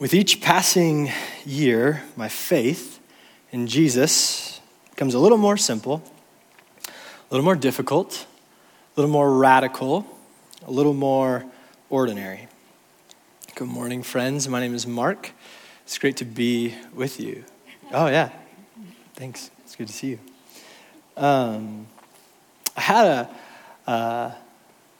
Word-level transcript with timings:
With 0.00 0.14
each 0.14 0.40
passing 0.40 1.12
year, 1.44 2.02
my 2.16 2.30
faith 2.30 3.00
in 3.52 3.66
Jesus 3.66 4.58
becomes 4.88 5.12
a 5.12 5.18
little 5.18 5.36
more 5.36 5.58
simple, 5.58 6.02
a 6.86 6.90
little 7.30 7.44
more 7.44 7.54
difficult, 7.54 8.24
a 8.96 8.98
little 8.98 9.10
more 9.10 9.30
radical, 9.30 10.06
a 10.66 10.70
little 10.70 10.94
more 10.94 11.44
ordinary. 11.90 12.48
Good 13.54 13.68
morning, 13.68 14.02
friends. 14.02 14.48
My 14.48 14.58
name 14.58 14.74
is 14.74 14.86
Mark. 14.86 15.32
It's 15.84 15.98
great 15.98 16.16
to 16.16 16.24
be 16.24 16.74
with 16.94 17.20
you. 17.20 17.44
Oh, 17.92 18.06
yeah. 18.06 18.30
Thanks. 19.16 19.50
It's 19.66 19.76
good 19.76 19.88
to 19.88 19.92
see 19.92 20.12
you. 20.12 20.18
Um, 21.18 21.86
I 22.74 22.80
had 22.80 23.06
a. 23.06 23.30
Uh, 23.86 24.30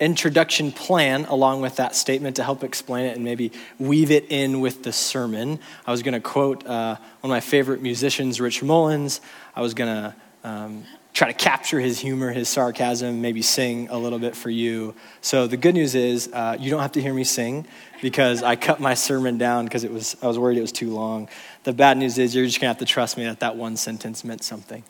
introduction 0.00 0.72
plan 0.72 1.26
along 1.26 1.60
with 1.60 1.76
that 1.76 1.94
statement 1.94 2.36
to 2.36 2.42
help 2.42 2.64
explain 2.64 3.06
it 3.06 3.16
and 3.16 3.24
maybe 3.24 3.52
weave 3.78 4.10
it 4.10 4.26
in 4.30 4.60
with 4.60 4.82
the 4.82 4.92
sermon. 4.92 5.60
I 5.86 5.90
was 5.90 6.02
going 6.02 6.14
to 6.14 6.20
quote 6.20 6.66
uh, 6.66 6.96
one 7.20 7.30
of 7.30 7.34
my 7.34 7.40
favorite 7.40 7.82
musicians, 7.82 8.40
Rich 8.40 8.62
Mullins. 8.62 9.20
I 9.54 9.60
was 9.60 9.74
going 9.74 9.94
to 9.94 10.14
um, 10.42 10.84
try 11.12 11.28
to 11.28 11.34
capture 11.34 11.78
his 11.78 12.00
humor, 12.00 12.32
his 12.32 12.48
sarcasm, 12.48 13.20
maybe 13.20 13.42
sing 13.42 13.88
a 13.90 13.98
little 13.98 14.18
bit 14.18 14.34
for 14.34 14.48
you. 14.48 14.94
So 15.20 15.46
the 15.46 15.58
good 15.58 15.74
news 15.74 15.94
is 15.94 16.30
uh, 16.32 16.56
you 16.58 16.70
don't 16.70 16.80
have 16.80 16.92
to 16.92 17.02
hear 17.02 17.12
me 17.12 17.24
sing 17.24 17.66
because 18.00 18.42
I 18.42 18.56
cut 18.56 18.80
my 18.80 18.94
sermon 18.94 19.36
down 19.36 19.64
because 19.64 19.84
it 19.84 19.92
was 19.92 20.16
I 20.22 20.26
was 20.26 20.38
worried 20.38 20.56
it 20.56 20.62
was 20.62 20.72
too 20.72 20.94
long. 20.94 21.28
The 21.64 21.74
bad 21.74 21.98
news 21.98 22.16
is 22.16 22.34
you're 22.34 22.46
just 22.46 22.58
going 22.58 22.72
to 22.72 22.74
have 22.74 22.78
to 22.78 22.90
trust 22.90 23.18
me 23.18 23.24
that 23.24 23.40
that 23.40 23.56
one 23.56 23.76
sentence 23.76 24.24
meant 24.24 24.42
something. 24.42 24.82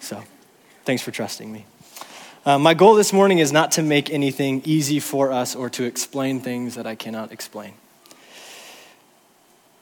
So 0.00 0.22
thanks 0.84 1.02
for 1.02 1.10
trusting 1.10 1.52
me. 1.52 1.66
Uh, 2.46 2.58
my 2.58 2.74
goal 2.74 2.94
this 2.94 3.10
morning 3.10 3.38
is 3.38 3.52
not 3.52 3.72
to 3.72 3.82
make 3.82 4.10
anything 4.10 4.60
easy 4.66 5.00
for 5.00 5.32
us 5.32 5.56
or 5.56 5.70
to 5.70 5.84
explain 5.84 6.40
things 6.40 6.74
that 6.74 6.86
I 6.86 6.94
cannot 6.94 7.32
explain. 7.32 7.72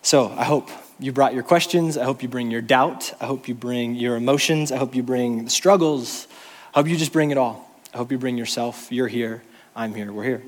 So 0.02 0.28
I 0.36 0.44
hope 0.44 0.70
you 1.00 1.10
brought 1.10 1.34
your 1.34 1.42
questions. 1.42 1.98
I 1.98 2.04
hope 2.04 2.22
you 2.22 2.28
bring 2.28 2.52
your 2.52 2.60
doubt. 2.60 3.14
I 3.20 3.26
hope 3.26 3.48
you 3.48 3.54
bring 3.56 3.96
your 3.96 4.14
emotions. 4.14 4.70
I 4.70 4.76
hope 4.76 4.94
you 4.94 5.02
bring 5.02 5.46
the 5.46 5.50
struggles. 5.50 6.28
I 6.72 6.78
hope 6.78 6.86
you 6.86 6.96
just 6.96 7.12
bring 7.12 7.32
it 7.32 7.36
all. 7.36 7.68
I 7.92 7.96
hope 7.96 8.12
you 8.12 8.18
bring 8.18 8.38
yourself. 8.38 8.92
You're 8.92 9.08
here. 9.08 9.42
I'm 9.74 9.92
here. 9.92 10.12
We're 10.12 10.22
here. 10.22 10.42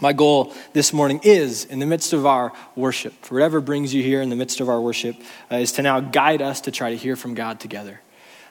My 0.00 0.14
goal 0.14 0.54
this 0.72 0.94
morning 0.94 1.20
is, 1.24 1.66
in 1.66 1.78
the 1.78 1.86
midst 1.86 2.14
of 2.14 2.24
our 2.24 2.54
worship, 2.74 3.30
whatever 3.30 3.60
brings 3.60 3.92
you 3.92 4.02
here 4.02 4.22
in 4.22 4.30
the 4.30 4.36
midst 4.36 4.60
of 4.60 4.70
our 4.70 4.80
worship, 4.80 5.14
uh, 5.52 5.56
is 5.56 5.72
to 5.72 5.82
now 5.82 6.00
guide 6.00 6.40
us 6.40 6.62
to 6.62 6.70
try 6.70 6.88
to 6.88 6.96
hear 6.96 7.16
from 7.16 7.34
God 7.34 7.60
together. 7.60 8.00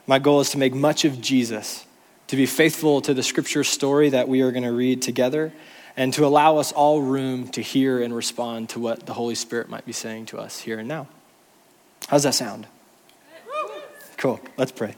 My 0.06 0.20
goal 0.20 0.42
is 0.42 0.52
to 0.52 0.60
make 0.60 0.76
much 0.76 1.06
of 1.06 1.20
Jesus 1.22 1.87
to 2.28 2.36
be 2.36 2.46
faithful 2.46 3.02
to 3.02 3.14
the 3.14 3.24
scripture 3.24 3.64
story 3.64 4.10
that 4.10 4.28
we 4.28 4.42
are 4.42 4.52
going 4.52 4.64
to 4.64 4.72
read 4.72 5.02
together, 5.02 5.52
and 5.96 6.14
to 6.14 6.26
allow 6.26 6.58
us 6.58 6.72
all 6.72 7.02
room 7.02 7.48
to 7.50 7.62
hear 7.62 8.02
and 8.02 8.16
respond 8.16 8.70
to 8.70 8.80
what 8.80 9.06
the 9.06 9.14
Holy 9.14 9.36
Spirit 9.36 9.70
might 9.70 9.86
be 9.86 9.94
saying 9.94 10.28
to 10.28 10.38
us 10.38 10.60
here 10.60 10.80
and 10.80 10.88
now. 10.88 11.08
How's 12.08 12.24
that 12.24 12.36
sound? 12.36 12.68
Cool. 14.18 14.40
Let's 14.58 14.72
pray. 14.72 14.96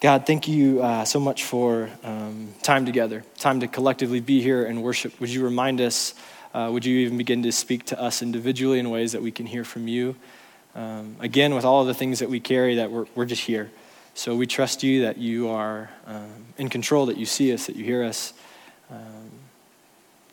God, 0.00 0.26
thank 0.26 0.46
you 0.46 0.80
uh, 0.80 1.04
so 1.04 1.18
much 1.18 1.44
for 1.44 1.90
um, 2.04 2.54
time 2.62 2.86
together, 2.86 3.24
time 3.36 3.60
to 3.60 3.66
collectively 3.66 4.20
be 4.20 4.40
here 4.40 4.64
and 4.64 4.82
worship. 4.82 5.18
Would 5.20 5.30
you 5.30 5.42
remind 5.42 5.80
us? 5.80 6.14
Uh, 6.54 6.70
would 6.72 6.84
you 6.84 6.98
even 6.98 7.18
begin 7.18 7.42
to 7.42 7.52
speak 7.52 7.84
to 7.86 8.00
us 8.00 8.22
individually 8.22 8.78
in 8.78 8.90
ways 8.90 9.12
that 9.12 9.22
we 9.22 9.32
can 9.32 9.44
hear 9.44 9.64
from 9.64 9.88
you? 9.88 10.14
Um, 10.74 11.16
again, 11.20 11.54
with 11.54 11.64
all 11.64 11.80
of 11.80 11.88
the 11.88 11.94
things 11.94 12.20
that 12.20 12.30
we 12.30 12.38
carry, 12.38 12.76
that 12.76 12.90
we're, 12.90 13.06
we're 13.14 13.24
just 13.24 13.42
here. 13.42 13.70
So 14.18 14.34
we 14.34 14.48
trust 14.48 14.82
you 14.82 15.02
that 15.02 15.18
you 15.18 15.48
are 15.48 15.88
um, 16.04 16.46
in 16.56 16.68
control, 16.68 17.06
that 17.06 17.18
you 17.18 17.24
see 17.24 17.52
us, 17.52 17.66
that 17.66 17.76
you 17.76 17.84
hear 17.84 18.02
us. 18.02 18.32
Um, 18.90 19.30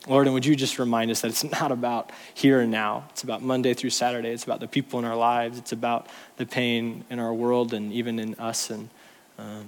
Lord, 0.07 0.25
and 0.25 0.33
would 0.33 0.43
you 0.43 0.55
just 0.55 0.79
remind 0.79 1.11
us 1.11 1.21
that 1.21 1.27
it's 1.27 1.43
not 1.61 1.71
about 1.71 2.11
here 2.33 2.61
and 2.61 2.71
now. 2.71 3.05
It's 3.11 3.21
about 3.21 3.43
Monday 3.43 3.75
through 3.75 3.91
Saturday. 3.91 4.29
It's 4.29 4.43
about 4.43 4.59
the 4.59 4.67
people 4.67 4.97
in 4.97 5.05
our 5.05 5.15
lives. 5.15 5.59
It's 5.59 5.71
about 5.71 6.07
the 6.37 6.47
pain 6.47 7.05
in 7.11 7.19
our 7.19 7.31
world 7.31 7.75
and 7.75 7.93
even 7.93 8.17
in 8.17 8.33
us. 8.39 8.71
And 8.71 8.89
um, 9.37 9.67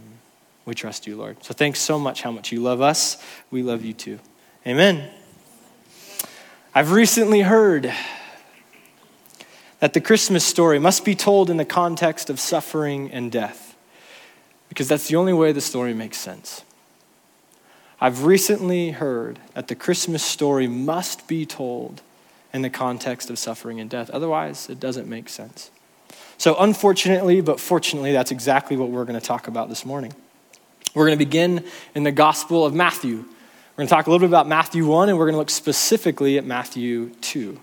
we 0.66 0.74
trust 0.74 1.06
you, 1.06 1.16
Lord. 1.16 1.44
So 1.44 1.54
thanks 1.54 1.80
so 1.80 2.00
much 2.00 2.24
how 2.24 2.32
much 2.32 2.52
you 2.52 2.60
love 2.60 2.82
us. 2.82 3.24
We 3.52 3.62
love 3.62 3.86
you 3.86 3.94
too. 3.94 4.18
Amen. 4.66 5.12
I've 6.74 6.92
recently 6.92 7.42
heard 7.42 7.94
that 9.80 9.94
the 9.94 10.02
Christmas 10.02 10.44
story 10.44 10.80
must 10.80 11.06
be 11.06 11.14
told 11.14 11.52
in 11.52 11.58
the 11.58 11.66
context 11.66 12.32
of 12.32 12.40
suffering 12.40 13.12
and 13.12 13.32
death 13.32 13.67
because 14.78 14.88
that's 14.88 15.08
the 15.08 15.16
only 15.16 15.34
way 15.34 15.52
the 15.52 15.60
story 15.60 15.92
makes 15.96 16.20
sense. 16.20 16.62
I've 18.00 18.26
recently 18.26 18.92
heard 18.92 19.40
that 19.56 19.70
the 19.70 19.74
Christmas 19.74 20.22
story 20.22 20.68
must 20.68 21.28
be 21.28 21.48
told 21.48 22.04
in 22.54 22.62
the 22.62 22.70
context 22.70 23.32
of 23.32 23.40
suffering 23.40 23.80
and 23.80 23.90
death. 23.90 24.12
Otherwise, 24.12 24.70
it 24.70 24.80
doesn't 24.80 25.08
make 25.08 25.30
sense. 25.30 25.72
So, 26.38 26.56
unfortunately, 26.60 27.42
but 27.42 27.60
fortunately, 27.60 28.12
that's 28.12 28.30
exactly 28.30 28.78
what 28.78 28.92
we're 28.92 29.06
going 29.06 29.20
to 29.20 29.26
talk 29.26 29.48
about 29.48 29.68
this 29.68 29.84
morning. 29.84 30.14
We're 30.94 31.08
going 31.08 31.18
to 31.18 31.26
begin 31.26 31.66
in 31.96 32.04
the 32.04 32.12
Gospel 32.12 32.64
of 32.64 32.76
Matthew. 32.76 33.16
We're 33.16 33.78
going 33.78 33.88
to 33.88 33.96
talk 33.96 34.06
a 34.06 34.12
little 34.12 34.28
bit 34.28 34.30
about 34.30 34.48
Matthew 34.48 34.86
1, 34.86 35.10
and 35.10 35.18
we're 35.18 35.26
going 35.26 35.34
to 35.34 35.40
look 35.40 35.50
specifically 35.50 36.38
at 36.38 36.46
Matthew 36.46 37.10
2. 37.22 37.60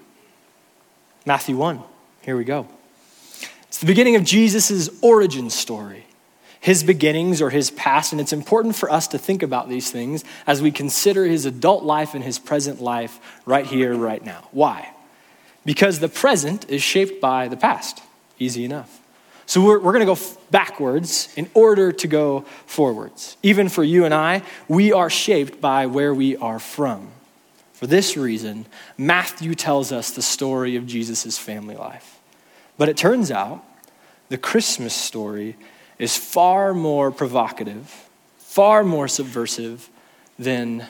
Matthew 1.26 1.56
1, 1.56 1.80
here 2.22 2.36
we 2.36 2.42
go. 2.42 2.66
It's 3.68 3.78
the 3.78 3.86
beginning 3.86 4.16
of 4.16 4.24
Jesus' 4.24 4.90
origin 5.00 5.48
story 5.48 6.06
his 6.64 6.82
beginnings 6.82 7.42
or 7.42 7.50
his 7.50 7.70
past, 7.70 8.12
and 8.12 8.20
it's 8.22 8.32
important 8.32 8.74
for 8.74 8.90
us 8.90 9.06
to 9.08 9.18
think 9.18 9.42
about 9.42 9.68
these 9.68 9.90
things 9.90 10.24
as 10.46 10.62
we 10.62 10.70
consider 10.70 11.26
his 11.26 11.44
adult 11.44 11.84
life 11.84 12.14
and 12.14 12.24
his 12.24 12.38
present 12.38 12.80
life 12.80 13.20
right 13.44 13.66
here, 13.66 13.94
right 13.94 14.24
now. 14.24 14.48
Why? 14.50 14.88
Because 15.66 15.98
the 15.98 16.08
present 16.08 16.64
is 16.70 16.82
shaped 16.82 17.20
by 17.20 17.48
the 17.48 17.56
past. 17.58 18.02
Easy 18.38 18.64
enough. 18.64 18.98
So 19.44 19.62
we're, 19.62 19.78
we're 19.78 19.92
going 19.92 20.06
to 20.06 20.14
go 20.14 20.18
backwards 20.50 21.28
in 21.36 21.50
order 21.52 21.92
to 21.92 22.08
go 22.08 22.46
forwards. 22.64 23.36
Even 23.42 23.68
for 23.68 23.84
you 23.84 24.06
and 24.06 24.14
I, 24.14 24.40
we 24.66 24.90
are 24.90 25.10
shaped 25.10 25.60
by 25.60 25.84
where 25.84 26.14
we 26.14 26.34
are 26.38 26.58
from. 26.58 27.08
For 27.74 27.86
this 27.86 28.16
reason, 28.16 28.64
Matthew 28.96 29.54
tells 29.54 29.92
us 29.92 30.12
the 30.12 30.22
story 30.22 30.76
of 30.76 30.86
Jesus' 30.86 31.36
family 31.36 31.76
life. 31.76 32.18
But 32.78 32.88
it 32.88 32.96
turns 32.96 33.30
out 33.30 33.62
the 34.30 34.38
Christmas 34.38 34.94
story 34.94 35.58
is 35.98 36.16
far 36.16 36.74
more 36.74 37.10
provocative, 37.10 38.08
far 38.38 38.84
more 38.84 39.08
subversive 39.08 39.88
than 40.38 40.86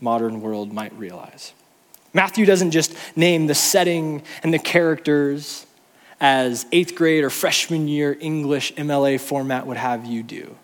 modern 0.00 0.40
world 0.40 0.72
might 0.72 0.92
realize. 0.94 1.52
Matthew 2.12 2.46
doesn't 2.46 2.70
just 2.70 2.94
name 3.16 3.46
the 3.46 3.54
setting 3.54 4.22
and 4.42 4.52
the 4.52 4.58
characters 4.58 5.66
as 6.20 6.64
eighth 6.72 6.94
grade 6.94 7.24
or 7.24 7.30
freshman 7.30 7.88
year 7.88 8.16
English 8.20 8.72
MLA 8.74 9.20
format 9.20 9.66
would 9.66 9.76
have 9.76 10.06
you 10.06 10.22
do. 10.22 10.56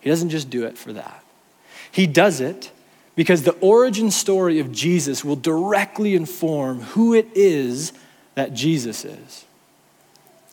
He 0.00 0.08
doesn't 0.08 0.30
just 0.30 0.48
do 0.48 0.64
it 0.64 0.78
for 0.78 0.92
that. 0.92 1.22
He 1.90 2.06
does 2.06 2.40
it 2.40 2.70
because 3.14 3.42
the 3.42 3.56
origin 3.60 4.10
story 4.10 4.58
of 4.58 4.72
Jesus 4.72 5.24
will 5.24 5.36
directly 5.36 6.14
inform 6.14 6.80
who 6.82 7.14
it 7.14 7.28
is 7.34 7.92
that 8.34 8.54
Jesus 8.54 9.04
is. 9.04 9.44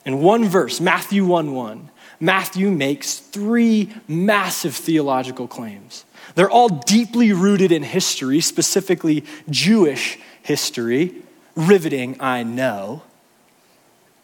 In 0.04 0.20
one 0.20 0.46
verse, 0.46 0.80
Matthew 0.80 1.24
1 1.24 1.54
1, 1.54 1.90
Matthew 2.24 2.70
makes 2.70 3.18
three 3.18 3.92
massive 4.08 4.74
theological 4.74 5.46
claims. 5.46 6.04
They're 6.34 6.50
all 6.50 6.70
deeply 6.70 7.32
rooted 7.32 7.70
in 7.70 7.82
history, 7.82 8.40
specifically 8.40 9.24
Jewish 9.50 10.18
history. 10.42 11.22
Riveting, 11.54 12.16
I 12.20 12.42
know. 12.42 13.02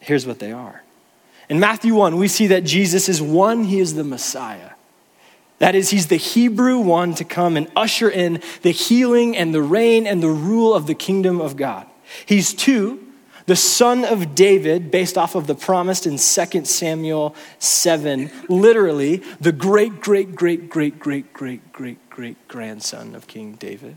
Here's 0.00 0.26
what 0.26 0.38
they 0.38 0.50
are. 0.50 0.82
In 1.50 1.60
Matthew 1.60 1.94
1, 1.94 2.16
we 2.16 2.26
see 2.26 2.46
that 2.46 2.64
Jesus 2.64 3.08
is 3.08 3.20
one, 3.20 3.64
he 3.64 3.80
is 3.80 3.94
the 3.94 4.04
Messiah. 4.04 4.70
That 5.58 5.74
is, 5.74 5.90
he's 5.90 6.06
the 6.06 6.16
Hebrew 6.16 6.78
one 6.78 7.14
to 7.16 7.24
come 7.24 7.56
and 7.56 7.70
usher 7.76 8.08
in 8.08 8.40
the 8.62 8.70
healing 8.70 9.36
and 9.36 9.52
the 9.54 9.60
reign 9.60 10.06
and 10.06 10.22
the 10.22 10.30
rule 10.30 10.74
of 10.74 10.86
the 10.86 10.94
kingdom 10.94 11.38
of 11.38 11.56
God. 11.56 11.86
He's 12.24 12.54
two, 12.54 13.06
the 13.50 13.56
son 13.56 14.04
of 14.04 14.36
David, 14.36 14.92
based 14.92 15.18
off 15.18 15.34
of 15.34 15.48
the 15.48 15.56
promised 15.56 16.06
in 16.06 16.18
2 16.18 16.64
Samuel 16.64 17.34
7, 17.58 18.30
literally 18.48 19.24
the 19.40 19.50
great, 19.50 20.00
great, 20.00 20.36
great, 20.36 20.68
great, 20.70 21.00
great, 21.00 21.32
great, 21.32 21.72
great, 21.72 22.10
great 22.10 22.46
grandson 22.46 23.16
of 23.16 23.26
King 23.26 23.54
David. 23.54 23.96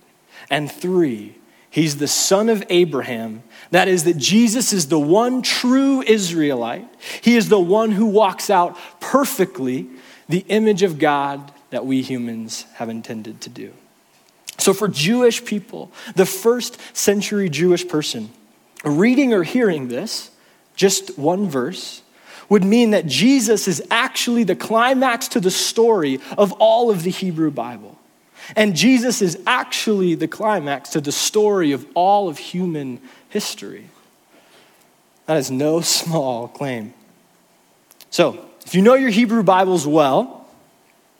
And 0.50 0.72
three, 0.72 1.36
he's 1.70 1.98
the 1.98 2.08
son 2.08 2.50
of 2.50 2.64
Abraham. 2.72 3.44
That 3.70 3.88
is, 3.88 4.06
that 4.06 4.18
Jesus 4.18 4.74
is 4.74 4.88
the 4.88 4.98
one 4.98 5.44
true 5.44 6.02
Israelite. 6.02 6.88
He 7.22 7.36
is 7.36 7.50
the 7.50 7.60
one 7.60 7.92
who 7.92 8.08
walks 8.08 8.50
out 8.50 8.76
perfectly 9.00 9.88
the 10.28 10.44
image 10.48 10.82
of 10.82 10.98
God 10.98 11.54
that 11.70 11.86
we 11.86 12.02
humans 12.02 12.66
have 12.78 12.90
intended 12.90 13.40
to 13.42 13.52
do. 13.52 13.72
So, 14.58 14.74
for 14.74 14.88
Jewish 14.88 15.46
people, 15.46 15.92
the 16.16 16.26
first 16.26 16.80
century 16.98 17.50
Jewish 17.50 17.88
person, 17.88 18.32
reading 18.84 19.34
or 19.34 19.44
hearing 19.44 19.88
this, 19.88 20.32
just 20.76 21.18
one 21.18 21.50
verse, 21.50 22.02
would 22.50 22.64
mean 22.64 22.92
that 22.92 23.06
Jesus 23.06 23.68
is 23.68 23.82
actually 23.90 24.44
the 24.44 24.56
climax 24.56 25.28
to 25.30 25.40
the 25.40 25.52
story 25.52 26.20
of 26.38 26.52
all 26.54 26.90
of 26.90 27.04
the 27.04 27.10
Hebrew 27.10 27.52
Bible. 27.52 27.98
And 28.56 28.76
Jesus 28.76 29.22
is 29.22 29.40
actually 29.48 30.16
the 30.16 30.28
climax 30.28 30.90
to 30.92 31.02
the 31.02 31.12
story 31.12 31.72
of 31.72 31.86
all 31.94 32.28
of 32.28 32.38
human 32.38 33.00
history. 33.30 33.90
That 35.26 35.38
is 35.38 35.50
no 35.50 35.82
small 35.82 36.48
claim. 36.48 36.94
So, 38.10 38.46
if 38.66 38.76
you 38.76 38.82
know 38.82 38.94
your 38.94 39.10
Hebrew 39.10 39.44
Bibles 39.44 39.88
well, 39.88 40.48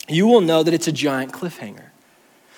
you 0.08 0.28
will 0.28 0.42
know 0.42 0.64
that 0.64 0.74
it's 0.74 0.88
a 0.88 0.92
giant 0.92 1.32
cliffhanger. 1.32 1.86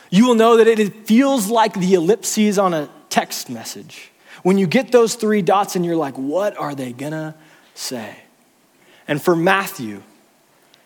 You 0.09 0.27
will 0.27 0.35
know 0.35 0.57
that 0.57 0.67
it 0.67 1.07
feels 1.07 1.47
like 1.49 1.73
the 1.73 1.93
ellipses 1.93 2.59
on 2.59 2.73
a 2.73 2.89
text 3.09 3.49
message. 3.49 4.11
When 4.45 4.59
you 4.59 4.67
get 4.67 4.91
those 4.91 5.15
three 5.15 5.41
dots 5.41 5.75
and 5.75 5.83
you're 5.83 5.95
like, 5.95 6.13
what 6.19 6.55
are 6.55 6.75
they 6.75 6.93
gonna 6.93 7.33
say? 7.73 8.15
And 9.07 9.19
for 9.19 9.35
Matthew, 9.35 10.03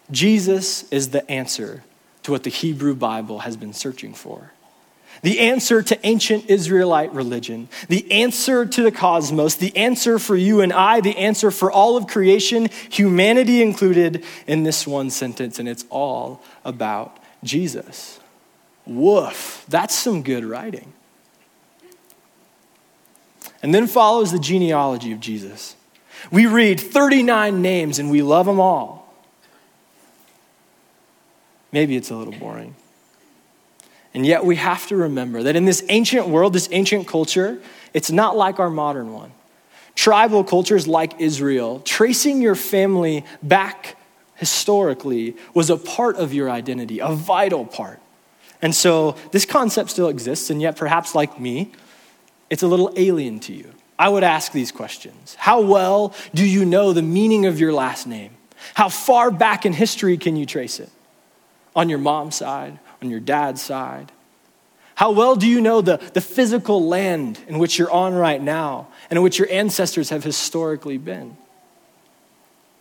Jesus 0.10 0.90
is 0.94 1.10
the 1.10 1.30
answer 1.30 1.84
to 2.24 2.32
what 2.32 2.44
the 2.44 2.50
Hebrew 2.50 2.96
Bible 2.96 3.40
has 3.40 3.58
been 3.58 3.74
searching 3.74 4.14
for. 4.14 4.54
The 5.24 5.42
answer 5.42 5.82
to 5.82 6.08
ancient 6.08 6.50
Israelite 6.50 7.12
religion, 7.12 7.68
the 7.90 8.10
answer 8.14 8.66
to 8.66 8.82
the 8.82 8.94
cosmos, 8.94 9.56
the 9.56 9.76
answer 9.76 10.20
for 10.20 10.38
you 10.38 10.62
and 10.62 10.72
I, 10.72 11.02
the 11.02 11.18
answer 11.18 11.52
for 11.52 11.70
all 11.70 11.98
of 11.98 12.08
creation, 12.08 12.70
humanity 12.90 13.62
included, 13.62 14.24
in 14.48 14.64
this 14.64 14.88
one 14.88 15.10
sentence, 15.10 15.60
and 15.60 15.68
it's 15.68 15.84
all 15.90 16.42
about 16.64 17.18
Jesus. 17.44 18.22
Woof, 18.86 19.66
that's 19.68 19.96
some 19.96 20.24
good 20.24 20.46
writing. 20.46 20.94
And 23.62 23.74
then 23.74 23.88
follows 23.88 24.32
the 24.32 24.40
genealogy 24.40 25.12
of 25.12 25.20
Jesus. 25.20 25.76
We 26.32 26.46
read 26.46 26.80
39 26.80 27.62
names 27.62 28.00
and 28.00 28.10
we 28.10 28.22
love 28.22 28.46
them 28.46 28.60
all. 28.60 29.14
Maybe 31.72 31.96
it's 31.96 32.10
a 32.10 32.16
little 32.16 32.34
boring. 32.34 32.76
And 34.14 34.26
yet 34.26 34.44
we 34.44 34.56
have 34.56 34.88
to 34.88 34.96
remember 34.96 35.44
that 35.44 35.56
in 35.56 35.66
this 35.66 35.84
ancient 35.90 36.28
world, 36.28 36.54
this 36.54 36.70
ancient 36.72 37.08
culture, 37.08 37.62
it's 37.94 38.12
not 38.12 38.36
like 38.36 38.60
our 38.60 38.70
modern 38.70 39.14
one. 39.14 39.32
Tribal 39.96 40.44
cultures 40.44 40.88
like 40.88 41.20
Israel, 41.20 41.82
tracing 41.82 42.42
your 42.42 42.56
family 42.56 43.26
back 43.44 43.98
historically 44.36 45.36
was 45.54 45.70
a 45.70 45.78
part 45.78 46.16
of 46.16 46.34
your 46.34 46.50
identity, 46.50 47.00
a 47.00 47.10
vital 47.10 47.66
part. 47.66 48.00
And 48.62 48.74
so 48.74 49.16
this 49.32 49.46
concept 49.46 49.90
still 49.90 50.08
exists, 50.08 50.50
and 50.50 50.62
yet 50.62 50.76
perhaps 50.76 51.14
like 51.14 51.40
me, 51.40 51.72
it's 52.50 52.64
a 52.64 52.68
little 52.68 52.92
alien 52.96 53.40
to 53.42 53.54
you. 53.54 53.72
I 53.98 54.08
would 54.08 54.24
ask 54.24 54.52
these 54.52 54.72
questions 54.72 55.36
How 55.36 55.62
well 55.62 56.14
do 56.34 56.46
you 56.46 56.66
know 56.66 56.94
the 56.94 57.02
meaning 57.02 57.46
of 57.46 57.60
your 57.60 57.74
last 57.74 58.08
name? 58.08 58.32
How 58.74 58.90
far 58.90 59.32
back 59.32 59.66
in 59.66 59.74
history 59.74 60.18
can 60.18 60.36
you 60.36 60.46
trace 60.46 60.80
it? 60.80 60.90
On 61.76 61.90
your 61.90 62.00
mom's 62.00 62.36
side, 62.36 62.80
on 63.02 63.10
your 63.10 63.20
dad's 63.20 63.62
side? 63.62 64.12
How 64.96 65.12
well 65.12 65.38
do 65.38 65.48
you 65.48 65.62
know 65.62 65.80
the, 65.80 65.98
the 66.14 66.20
physical 66.20 66.86
land 66.86 67.40
in 67.48 67.58
which 67.58 67.80
you're 67.80 67.92
on 67.92 68.14
right 68.14 68.42
now 68.42 68.90
and 69.10 69.18
in 69.18 69.24
which 69.24 69.40
your 69.40 69.50
ancestors 69.50 70.10
have 70.10 70.26
historically 70.26 70.98
been? 70.98 71.38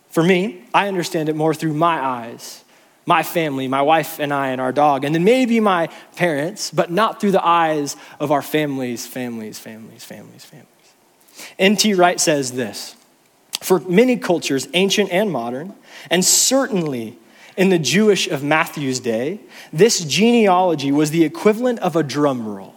For 0.09 0.23
me, 0.23 0.63
I 0.73 0.87
understand 0.87 1.29
it 1.29 1.35
more 1.35 1.53
through 1.53 1.75
my 1.75 1.97
eyes, 2.03 2.65
my 3.09 3.23
family, 3.23 3.67
my 3.67 3.81
wife 3.81 4.19
and 4.19 4.31
I, 4.31 4.49
and 4.49 4.61
our 4.61 4.71
dog, 4.71 5.03
and 5.03 5.15
then 5.15 5.23
maybe 5.23 5.59
my 5.59 5.87
parents, 6.15 6.69
but 6.69 6.91
not 6.91 7.19
through 7.19 7.31
the 7.31 7.43
eyes 7.43 7.95
of 8.19 8.31
our 8.31 8.43
families, 8.43 9.07
families, 9.07 9.57
families, 9.57 10.03
families, 10.03 10.45
families. 10.45 10.67
N.T. 11.57 11.95
Wright 11.95 12.19
says 12.19 12.51
this 12.51 12.95
For 13.61 13.79
many 13.79 14.15
cultures, 14.15 14.67
ancient 14.75 15.09
and 15.09 15.31
modern, 15.31 15.73
and 16.11 16.23
certainly 16.23 17.17
in 17.57 17.69
the 17.69 17.79
Jewish 17.79 18.27
of 18.27 18.43
Matthew's 18.43 18.99
day, 18.99 19.39
this 19.73 20.05
genealogy 20.05 20.91
was 20.91 21.09
the 21.09 21.23
equivalent 21.23 21.79
of 21.79 21.95
a 21.95 22.03
drum 22.03 22.47
roll, 22.47 22.75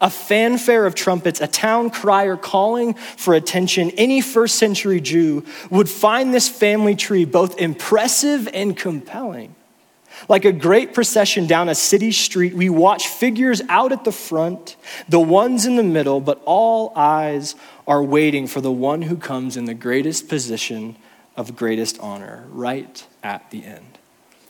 a 0.00 0.08
fanfare 0.08 0.86
of 0.86 0.94
trumpets, 0.94 1.42
a 1.42 1.46
town 1.46 1.90
crier 1.90 2.38
calling 2.38 2.94
for 2.94 3.34
attention. 3.34 3.90
Any 3.98 4.22
first 4.22 4.54
century 4.54 5.02
Jew 5.02 5.44
would 5.68 5.90
find 5.90 6.32
this 6.32 6.48
family 6.48 6.96
tree 6.96 7.26
both 7.26 7.58
impressive 7.58 8.48
and 8.54 8.74
compelling. 8.74 9.54
Like 10.28 10.44
a 10.44 10.52
great 10.52 10.94
procession 10.94 11.46
down 11.46 11.68
a 11.68 11.74
city 11.74 12.12
street, 12.12 12.54
we 12.54 12.70
watch 12.70 13.08
figures 13.08 13.60
out 13.68 13.92
at 13.92 14.04
the 14.04 14.12
front, 14.12 14.76
the 15.08 15.20
ones 15.20 15.66
in 15.66 15.76
the 15.76 15.82
middle, 15.82 16.20
but 16.20 16.40
all 16.44 16.92
eyes 16.96 17.54
are 17.86 18.02
waiting 18.02 18.46
for 18.46 18.60
the 18.60 18.72
one 18.72 19.02
who 19.02 19.16
comes 19.16 19.56
in 19.56 19.64
the 19.66 19.74
greatest 19.74 20.28
position 20.28 20.96
of 21.36 21.56
greatest 21.56 21.98
honor, 22.00 22.44
right 22.50 23.06
at 23.22 23.50
the 23.50 23.64
end. 23.64 23.98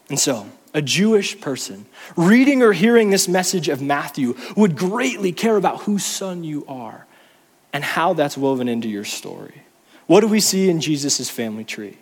And 0.09 0.19
so, 0.19 0.47
a 0.75 0.83
Jewish 0.83 1.41
person 1.41 1.87
reading 2.17 2.63
or 2.63 2.73
hearing 2.73 3.11
this 3.11 3.29
message 3.29 3.69
of 3.69 3.81
Matthew 3.81 4.37
would 4.57 4.77
greatly 4.77 5.33
care 5.33 5.57
about 5.57 5.83
whose 5.83 6.05
son 6.05 6.45
you 6.45 6.65
are 6.67 7.07
and 7.73 7.83
how 7.83 8.13
that's 8.13 8.37
woven 8.37 8.69
into 8.69 8.89
your 8.89 9.05
story. 9.05 9.63
What 10.07 10.21
do 10.21 10.29
we 10.29 10.41
see 10.41 10.69
in 10.69 10.81
Jesus' 10.81 11.31
family 11.31 11.65
tree? 11.65 11.97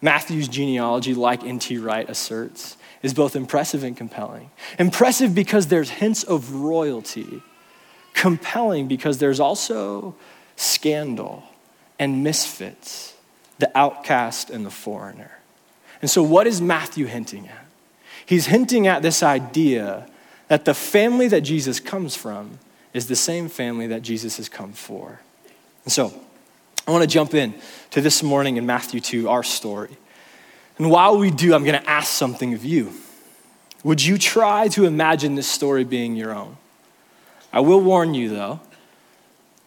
Matthew's 0.00 0.48
genealogy, 0.48 1.14
like 1.14 1.44
N.T. 1.44 1.78
Wright 1.78 2.08
asserts, 2.10 2.76
is 3.02 3.12
both 3.14 3.34
impressive 3.34 3.82
and 3.82 3.96
compelling. 3.96 4.50
Impressive 4.78 5.34
because 5.34 5.66
there's 5.66 5.90
hints 5.90 6.22
of 6.22 6.52
royalty, 6.52 7.42
compelling 8.14 8.88
because 8.88 9.18
there's 9.18 9.40
also 9.40 10.14
scandal 10.56 11.42
and 11.98 12.22
misfits, 12.22 13.14
the 13.58 13.76
outcast 13.76 14.50
and 14.50 14.64
the 14.64 14.70
foreigner. 14.70 15.38
And 16.00 16.10
so, 16.10 16.22
what 16.22 16.46
is 16.46 16.60
Matthew 16.60 17.06
hinting 17.06 17.48
at? 17.48 17.66
He's 18.26 18.46
hinting 18.46 18.86
at 18.86 19.02
this 19.02 19.22
idea 19.22 20.08
that 20.48 20.64
the 20.64 20.74
family 20.74 21.28
that 21.28 21.42
Jesus 21.42 21.80
comes 21.80 22.14
from 22.14 22.58
is 22.92 23.06
the 23.06 23.16
same 23.16 23.48
family 23.48 23.86
that 23.88 24.02
Jesus 24.02 24.36
has 24.36 24.48
come 24.48 24.72
for. 24.72 25.20
And 25.84 25.92
so, 25.92 26.12
I 26.86 26.90
want 26.90 27.02
to 27.02 27.08
jump 27.08 27.34
in 27.34 27.54
to 27.90 28.00
this 28.00 28.22
morning 28.22 28.56
in 28.56 28.66
Matthew 28.66 29.00
2, 29.00 29.28
our 29.28 29.42
story. 29.42 29.96
And 30.78 30.90
while 30.90 31.18
we 31.18 31.30
do, 31.30 31.54
I'm 31.54 31.64
going 31.64 31.80
to 31.80 31.90
ask 31.90 32.12
something 32.12 32.54
of 32.54 32.64
you. 32.64 32.92
Would 33.84 34.02
you 34.04 34.16
try 34.16 34.68
to 34.68 34.84
imagine 34.84 35.34
this 35.34 35.48
story 35.48 35.84
being 35.84 36.16
your 36.16 36.32
own? 36.32 36.56
I 37.52 37.60
will 37.60 37.80
warn 37.80 38.14
you, 38.14 38.28
though, 38.28 38.60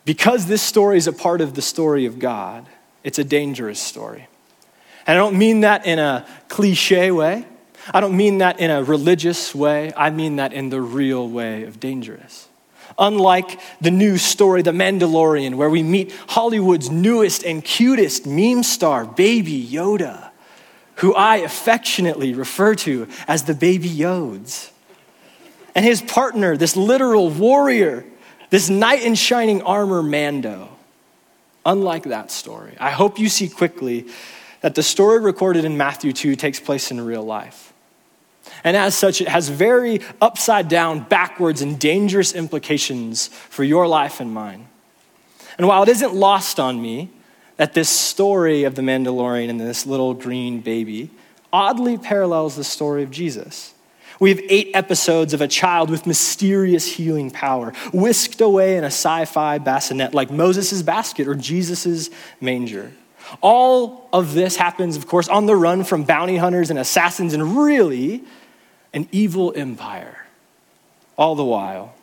because 0.05 0.47
this 0.47 0.61
story 0.61 0.97
is 0.97 1.07
a 1.07 1.13
part 1.13 1.41
of 1.41 1.53
the 1.53 1.61
story 1.61 2.05
of 2.05 2.19
God, 2.19 2.65
it's 3.03 3.19
a 3.19 3.23
dangerous 3.23 3.79
story. 3.79 4.27
And 5.05 5.17
I 5.17 5.21
don't 5.21 5.37
mean 5.37 5.61
that 5.61 5.85
in 5.85 5.99
a 5.99 6.25
cliche 6.47 7.11
way. 7.11 7.45
I 7.93 7.99
don't 7.99 8.17
mean 8.17 8.39
that 8.39 8.59
in 8.59 8.71
a 8.71 8.83
religious 8.83 9.53
way. 9.53 9.93
I 9.95 10.09
mean 10.09 10.37
that 10.37 10.53
in 10.53 10.69
the 10.69 10.81
real 10.81 11.27
way 11.27 11.63
of 11.63 11.79
dangerous. 11.79 12.47
Unlike 12.97 13.59
the 13.81 13.91
new 13.91 14.17
story, 14.17 14.61
The 14.61 14.71
Mandalorian, 14.71 15.55
where 15.55 15.69
we 15.69 15.83
meet 15.83 16.11
Hollywood's 16.29 16.89
newest 16.89 17.43
and 17.43 17.63
cutest 17.63 18.25
meme 18.25 18.63
star, 18.63 19.05
Baby 19.05 19.63
Yoda, 19.63 20.31
who 20.95 21.13
I 21.13 21.37
affectionately 21.37 22.33
refer 22.33 22.75
to 22.75 23.07
as 23.27 23.43
the 23.43 23.53
Baby 23.53 23.89
Yodes. 23.89 24.71
And 25.73 25.83
his 25.83 26.01
partner, 26.01 26.55
this 26.55 26.77
literal 26.77 27.29
warrior, 27.29 28.05
this 28.49 28.69
knight 28.69 29.03
in 29.03 29.15
shining 29.15 29.61
armor, 29.61 30.01
Mando. 30.01 30.69
Unlike 31.65 32.03
that 32.03 32.31
story, 32.31 32.75
I 32.79 32.91
hope 32.91 33.19
you 33.19 33.27
see 33.27 33.49
quickly 33.49 34.05
that 34.61 34.75
the 34.75 34.83
story 34.83 35.19
recorded 35.19 35.65
in 35.65 35.77
Matthew 35.77 36.13
2 36.13 36.35
takes 36.35 36.59
place 36.59 36.91
in 36.91 37.01
real 37.01 37.23
life. 37.23 37.73
And 38.63 38.77
as 38.77 38.95
such, 38.95 39.21
it 39.21 39.27
has 39.27 39.49
very 39.49 40.01
upside 40.21 40.69
down, 40.69 41.01
backwards, 41.01 41.61
and 41.61 41.79
dangerous 41.79 42.33
implications 42.33 43.27
for 43.27 43.63
your 43.63 43.87
life 43.87 44.19
and 44.19 44.33
mine. 44.33 44.67
And 45.57 45.67
while 45.67 45.83
it 45.83 45.89
isn't 45.89 46.13
lost 46.13 46.59
on 46.59 46.81
me 46.81 47.11
that 47.57 47.73
this 47.73 47.89
story 47.89 48.63
of 48.63 48.75
the 48.75 48.81
Mandalorian 48.81 49.49
and 49.49 49.59
this 49.59 49.85
little 49.85 50.13
green 50.13 50.59
baby 50.61 51.09
oddly 51.53 51.97
parallels 51.97 52.55
the 52.55 52.63
story 52.63 53.03
of 53.03 53.11
Jesus. 53.11 53.73
We 54.19 54.29
have 54.29 54.41
eight 54.49 54.71
episodes 54.73 55.33
of 55.33 55.41
a 55.41 55.47
child 55.47 55.89
with 55.89 56.07
mysterious 56.07 56.85
healing 56.85 57.31
power, 57.31 57.73
whisked 57.93 58.41
away 58.41 58.77
in 58.77 58.83
a 58.83 58.87
sci 58.87 59.25
fi 59.25 59.57
bassinet 59.57 60.13
like 60.13 60.31
Moses' 60.31 60.81
basket 60.81 61.27
or 61.27 61.35
Jesus' 61.35 62.09
manger. 62.39 62.91
All 63.41 64.07
of 64.13 64.33
this 64.33 64.55
happens, 64.55 64.95
of 64.95 65.07
course, 65.07 65.27
on 65.27 65.47
the 65.47 65.55
run 65.55 65.83
from 65.83 66.03
bounty 66.03 66.37
hunters 66.37 66.69
and 66.69 66.79
assassins 66.79 67.33
and 67.33 67.57
really 67.57 68.23
an 68.93 69.07
evil 69.11 69.53
empire. 69.55 70.25
All 71.17 71.35
the 71.35 71.43
while, 71.43 71.94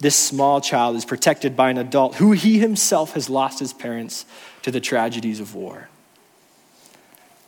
this 0.00 0.16
small 0.16 0.60
child 0.60 0.96
is 0.96 1.04
protected 1.04 1.56
by 1.56 1.70
an 1.70 1.78
adult 1.78 2.16
who 2.16 2.32
he 2.32 2.58
himself 2.58 3.14
has 3.14 3.28
lost 3.28 3.58
his 3.58 3.72
parents 3.72 4.26
to 4.62 4.70
the 4.70 4.80
tragedies 4.80 5.40
of 5.40 5.54
war. 5.54 5.88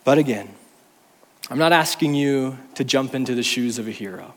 But 0.04 0.18
again, 0.18 0.48
I'm 1.48 1.58
not 1.58 1.72
asking 1.72 2.14
you 2.14 2.58
to 2.74 2.84
jump 2.84 3.14
into 3.14 3.34
the 3.34 3.42
shoes 3.42 3.78
of 3.78 3.86
a 3.86 3.92
hero. 3.92 4.34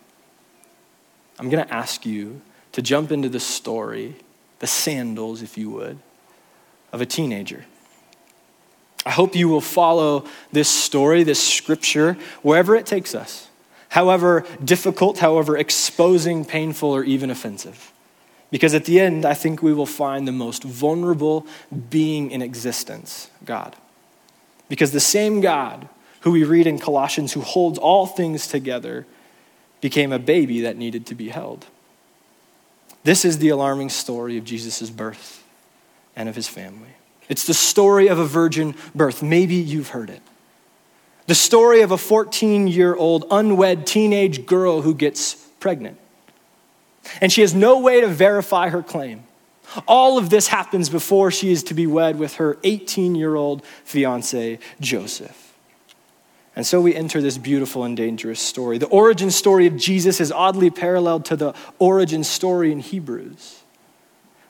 I'm 1.39 1.49
going 1.49 1.65
to 1.65 1.73
ask 1.73 2.05
you 2.05 2.41
to 2.73 2.81
jump 2.81 3.11
into 3.11 3.29
the 3.29 3.39
story, 3.39 4.15
the 4.59 4.67
sandals, 4.67 5.41
if 5.41 5.57
you 5.57 5.69
would, 5.71 5.97
of 6.91 7.01
a 7.01 7.05
teenager. 7.05 7.65
I 9.05 9.11
hope 9.11 9.35
you 9.35 9.49
will 9.49 9.61
follow 9.61 10.25
this 10.51 10.69
story, 10.69 11.23
this 11.23 11.43
scripture, 11.43 12.17
wherever 12.41 12.75
it 12.75 12.85
takes 12.85 13.15
us, 13.15 13.47
however 13.89 14.45
difficult, 14.63 15.17
however 15.19 15.57
exposing, 15.57 16.45
painful, 16.45 16.89
or 16.89 17.03
even 17.03 17.29
offensive. 17.29 17.92
Because 18.53 18.75
at 18.75 18.85
the 18.85 18.99
end, 18.99 19.25
I 19.25 19.33
think 19.33 19.63
we 19.63 19.73
will 19.73 19.87
find 19.87 20.27
the 20.27 20.31
most 20.31 20.63
vulnerable 20.63 21.47
being 21.89 22.29
in 22.29 22.43
existence 22.43 23.31
God. 23.43 23.75
Because 24.69 24.91
the 24.91 24.99
same 24.99 25.41
God 25.41 25.89
who 26.19 26.29
we 26.29 26.43
read 26.43 26.67
in 26.67 26.77
Colossians, 26.77 27.33
who 27.33 27.41
holds 27.41 27.79
all 27.79 28.05
things 28.05 28.45
together, 28.45 29.07
became 29.81 30.11
a 30.11 30.19
baby 30.19 30.61
that 30.61 30.77
needed 30.77 31.07
to 31.07 31.15
be 31.15 31.29
held. 31.29 31.65
This 33.03 33.25
is 33.25 33.39
the 33.39 33.49
alarming 33.49 33.89
story 33.89 34.37
of 34.37 34.43
Jesus' 34.43 34.91
birth 34.91 35.43
and 36.15 36.29
of 36.29 36.35
his 36.35 36.47
family. 36.47 36.91
It's 37.29 37.47
the 37.47 37.55
story 37.55 38.07
of 38.07 38.19
a 38.19 38.25
virgin 38.25 38.75
birth. 38.93 39.23
Maybe 39.23 39.55
you've 39.55 39.89
heard 39.89 40.11
it. 40.11 40.21
The 41.25 41.33
story 41.33 41.81
of 41.81 41.89
a 41.89 41.97
14 41.97 42.67
year 42.67 42.93
old 42.93 43.25
unwed 43.31 43.87
teenage 43.87 44.45
girl 44.45 44.83
who 44.83 44.93
gets 44.93 45.33
pregnant. 45.59 45.97
And 47.21 47.31
she 47.31 47.41
has 47.41 47.53
no 47.53 47.79
way 47.79 48.01
to 48.01 48.07
verify 48.07 48.69
her 48.69 48.83
claim. 48.83 49.23
All 49.87 50.17
of 50.17 50.29
this 50.29 50.47
happens 50.47 50.89
before 50.89 51.31
she 51.31 51.51
is 51.51 51.63
to 51.63 51.73
be 51.73 51.87
wed 51.87 52.19
with 52.19 52.35
her 52.35 52.57
18 52.63 53.15
year 53.15 53.35
old 53.35 53.65
fiance, 53.83 54.59
Joseph. 54.79 55.53
And 56.55 56.65
so 56.65 56.79
we 56.81 56.93
enter 56.93 57.19
this 57.19 57.37
beautiful 57.37 57.83
and 57.83 57.97
dangerous 57.97 58.39
story. 58.39 58.77
The 58.77 58.87
origin 58.87 59.31
story 59.31 59.65
of 59.65 59.75
Jesus 59.75 60.21
is 60.21 60.31
oddly 60.31 60.69
paralleled 60.69 61.25
to 61.25 61.35
the 61.35 61.53
origin 61.79 62.23
story 62.23 62.71
in 62.71 62.79
Hebrews. 62.79 63.61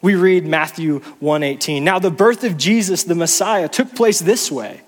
We 0.01 0.15
read 0.15 0.45
Matthew 0.45 0.99
1:18. 1.21 1.85
Now 1.85 1.99
the 1.99 2.11
birth 2.11 2.43
of 2.43 2.57
Jesus 2.57 3.03
the 3.03 3.15
Messiah 3.15 3.69
took 3.69 3.95
place 3.95 4.19
this 4.19 4.51
way. 4.51 4.81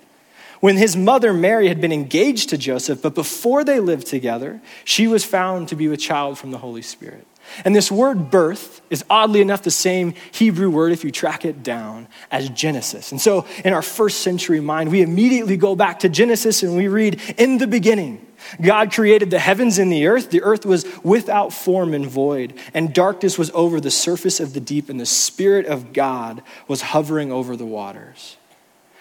When 0.60 0.76
his 0.76 0.96
mother 0.96 1.32
Mary 1.32 1.68
had 1.68 1.80
been 1.80 1.92
engaged 1.92 2.50
to 2.50 2.58
Joseph, 2.58 3.00
but 3.00 3.14
before 3.14 3.64
they 3.64 3.80
lived 3.80 4.06
together, 4.06 4.60
she 4.84 5.06
was 5.06 5.24
found 5.24 5.68
to 5.68 5.74
be 5.74 5.88
with 5.88 6.00
child 6.00 6.38
from 6.38 6.50
the 6.50 6.58
Holy 6.58 6.82
Spirit. 6.82 7.26
And 7.64 7.74
this 7.74 7.90
word 7.90 8.30
birth 8.30 8.80
is 8.90 9.04
oddly 9.08 9.40
enough 9.40 9.62
the 9.62 9.70
same 9.70 10.14
Hebrew 10.32 10.70
word, 10.70 10.92
if 10.92 11.04
you 11.04 11.10
track 11.10 11.44
it 11.44 11.62
down, 11.62 12.08
as 12.30 12.48
Genesis. 12.50 13.12
And 13.12 13.20
so 13.20 13.46
in 13.64 13.72
our 13.72 13.82
first 13.82 14.20
century 14.20 14.60
mind, 14.60 14.90
we 14.90 15.02
immediately 15.02 15.56
go 15.56 15.74
back 15.74 16.00
to 16.00 16.08
Genesis 16.08 16.62
and 16.62 16.76
we 16.76 16.88
read, 16.88 17.20
In 17.38 17.58
the 17.58 17.66
beginning, 17.66 18.26
God 18.60 18.92
created 18.92 19.30
the 19.30 19.38
heavens 19.38 19.78
and 19.78 19.90
the 19.90 20.06
earth. 20.06 20.30
The 20.30 20.42
earth 20.42 20.64
was 20.64 20.84
without 21.02 21.52
form 21.52 21.94
and 21.94 22.06
void, 22.06 22.54
and 22.74 22.94
darkness 22.94 23.38
was 23.38 23.50
over 23.52 23.80
the 23.80 23.90
surface 23.90 24.40
of 24.40 24.52
the 24.52 24.60
deep, 24.60 24.88
and 24.88 25.00
the 25.00 25.06
Spirit 25.06 25.66
of 25.66 25.92
God 25.92 26.42
was 26.68 26.82
hovering 26.82 27.32
over 27.32 27.56
the 27.56 27.66
waters. 27.66 28.36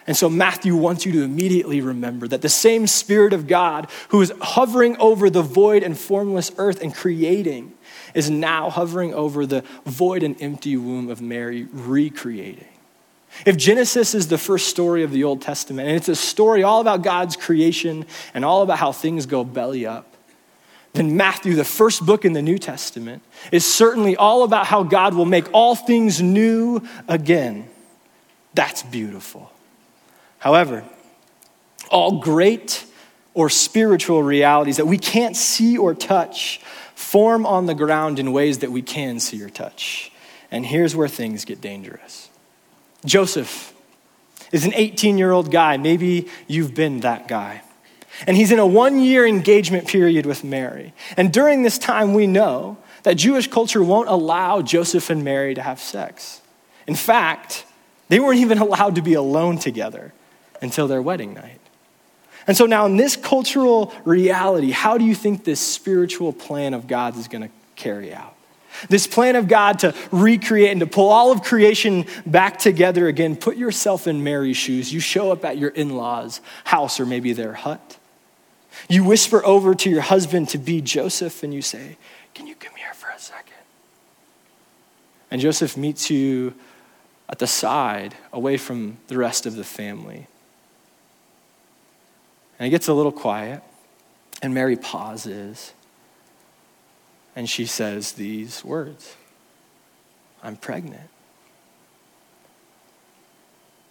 And 0.08 0.16
so 0.16 0.30
Matthew 0.30 0.76
wants 0.76 1.06
you 1.06 1.12
to 1.14 1.24
immediately 1.24 1.82
remember 1.82 2.28
that 2.28 2.44
the 2.44 2.50
same 2.50 2.86
Spirit 2.86 3.34
of 3.34 3.48
God 3.48 3.90
who 4.10 4.22
is 4.22 4.32
hovering 4.40 4.98
over 4.98 5.30
the 5.30 5.42
void 5.42 5.82
and 5.82 5.98
formless 5.98 6.52
earth 6.58 6.82
and 6.82 6.94
creating 6.94 7.74
is 8.16 8.30
now 8.30 8.72
hovering 8.72 9.14
over 9.14 9.46
the 9.46 9.64
void 9.86 10.24
and 10.24 10.42
empty 10.42 10.76
womb 10.76 11.10
of 11.10 11.22
Mary, 11.22 11.68
recreating. 11.72 12.66
If 13.46 13.58
Genesis 13.58 14.16
is 14.16 14.30
the 14.30 14.38
first 14.38 14.68
story 14.68 15.04
of 15.04 15.12
the 15.12 15.24
Old 15.24 15.42
Testament, 15.42 15.88
and 15.88 15.98
it's 15.98 16.08
a 16.08 16.16
story 16.16 16.64
all 16.64 16.82
about 16.82 17.04
God's 17.04 17.36
creation 17.36 18.06
and 18.34 18.46
all 18.46 18.62
about 18.62 18.80
how 18.80 18.92
things 18.92 19.26
go 19.26 19.44
belly 19.44 19.86
up, 19.86 20.16
then 20.94 21.18
Matthew, 21.18 21.56
the 21.56 21.66
first 21.66 22.06
book 22.06 22.24
in 22.24 22.32
the 22.32 22.42
New 22.42 22.58
Testament, 22.58 23.22
is 23.52 23.66
certainly 23.66 24.16
all 24.16 24.44
about 24.44 24.66
how 24.66 24.84
God 24.84 25.14
will 25.14 25.26
make 25.26 25.52
all 25.54 25.76
things 25.76 26.22
new 26.22 26.82
again. 27.10 27.68
That's 28.54 28.82
beautiful. 28.82 29.52
However, 30.40 30.86
all 31.92 32.20
great 32.20 32.86
or 33.36 33.50
spiritual 33.50 34.24
realities 34.24 34.78
that 34.78 34.88
we 34.88 34.98
can't 34.98 35.36
see 35.36 35.78
or 35.78 35.94
touch 35.94 36.60
form 36.96 37.46
on 37.46 37.68
the 37.68 37.76
ground 37.76 38.18
in 38.18 38.32
ways 38.32 38.60
that 38.60 38.72
we 38.72 38.82
can 38.82 39.20
see 39.20 39.44
or 39.44 39.50
touch. 39.50 40.12
And 40.50 40.66
here's 40.66 40.96
where 40.96 41.10
things 41.10 41.46
get 41.46 41.62
dangerous. 41.62 42.30
Joseph 43.06 43.74
is 44.52 44.66
an 44.66 44.74
18 44.74 45.18
year 45.18 45.32
old 45.32 45.52
guy. 45.52 45.78
Maybe 45.78 46.30
you've 46.48 46.74
been 46.74 47.02
that 47.02 47.28
guy. 47.28 47.62
And 48.26 48.38
he's 48.38 48.52
in 48.52 48.60
a 48.60 48.66
one 48.66 49.00
year 49.00 49.28
engagement 49.28 49.88
period 49.88 50.26
with 50.26 50.44
Mary. 50.44 50.94
And 51.18 51.34
during 51.34 51.64
this 51.64 51.78
time, 51.78 52.14
we 52.14 52.28
know 52.28 52.78
that 53.04 53.16
Jewish 53.16 53.48
culture 53.48 53.84
won't 53.84 54.08
allow 54.08 54.62
Joseph 54.62 55.10
and 55.10 55.24
Mary 55.24 55.54
to 55.54 55.62
have 55.62 55.80
sex. 55.80 56.42
In 56.88 56.96
fact, 56.96 57.66
they 58.08 58.20
weren't 58.20 58.40
even 58.40 58.58
allowed 58.60 58.96
to 58.96 59.02
be 59.02 59.14
alone 59.14 59.58
together 59.58 60.14
until 60.62 60.88
their 60.88 61.02
wedding 61.02 61.34
night. 61.34 61.60
And 62.48 62.56
so 62.56 62.66
now, 62.66 62.86
in 62.86 62.96
this 62.96 63.16
cultural 63.16 63.94
reality, 64.04 64.72
how 64.72 64.98
do 64.98 65.06
you 65.06 65.16
think 65.16 65.44
this 65.44 65.60
spiritual 65.60 66.32
plan 66.32 66.74
of 66.74 66.88
God 66.88 67.18
is 67.18 67.28
going 67.28 67.44
to 67.44 67.50
carry 67.76 68.14
out? 68.14 68.36
This 68.90 69.08
plan 69.08 69.36
of 69.36 69.48
God 69.48 69.80
to 69.80 69.96
recreate 70.12 70.72
and 70.72 70.82
to 70.82 70.88
pull 70.88 71.10
all 71.10 71.32
of 71.32 71.44
creation 71.44 72.06
back 72.26 72.60
together 72.60 73.08
again. 73.08 73.36
Put 73.36 73.58
yourself 73.58 74.06
in 74.06 74.24
Mary's 74.24 74.58
shoes. 74.58 74.94
You 74.94 75.00
show 75.00 75.32
up 75.32 75.46
at 75.46 75.58
your 75.58 75.70
in 75.70 75.96
law's 75.96 76.42
house 76.66 77.00
or 77.00 77.06
maybe 77.06 77.34
their 77.34 77.54
hut. 77.54 77.98
You 78.90 79.04
whisper 79.04 79.44
over 79.46 79.74
to 79.74 79.90
your 79.90 80.02
husband 80.02 80.50
to 80.50 80.58
be 80.58 80.82
Joseph 80.82 81.42
and 81.42 81.54
you 81.54 81.62
say, 81.62 81.98
Can 82.34 82.48
you 82.48 82.56
come 82.56 82.76
here 82.76 82.94
for 82.94 83.10
a 83.10 83.20
second? 83.20 83.54
And 85.32 85.42
Joseph 85.42 85.78
meets 85.78 86.10
you 86.10 86.54
at 87.30 87.40
the 87.40 87.48
side, 87.48 88.16
away 88.32 88.58
from 88.58 88.98
the 89.08 89.18
rest 89.18 89.46
of 89.46 89.56
the 89.56 89.64
family. 89.64 90.28
And 92.58 92.68
it 92.68 92.70
gets 92.70 92.88
a 92.88 92.94
little 92.94 93.12
quiet, 93.12 93.62
and 94.42 94.54
Mary 94.54 94.78
pauses, 94.78 95.74
and 97.36 97.50
she 97.50 97.66
says 97.66 98.14
these 98.14 98.64
words 98.64 99.16
I'm 100.42 100.56
pregnant. 100.56 101.10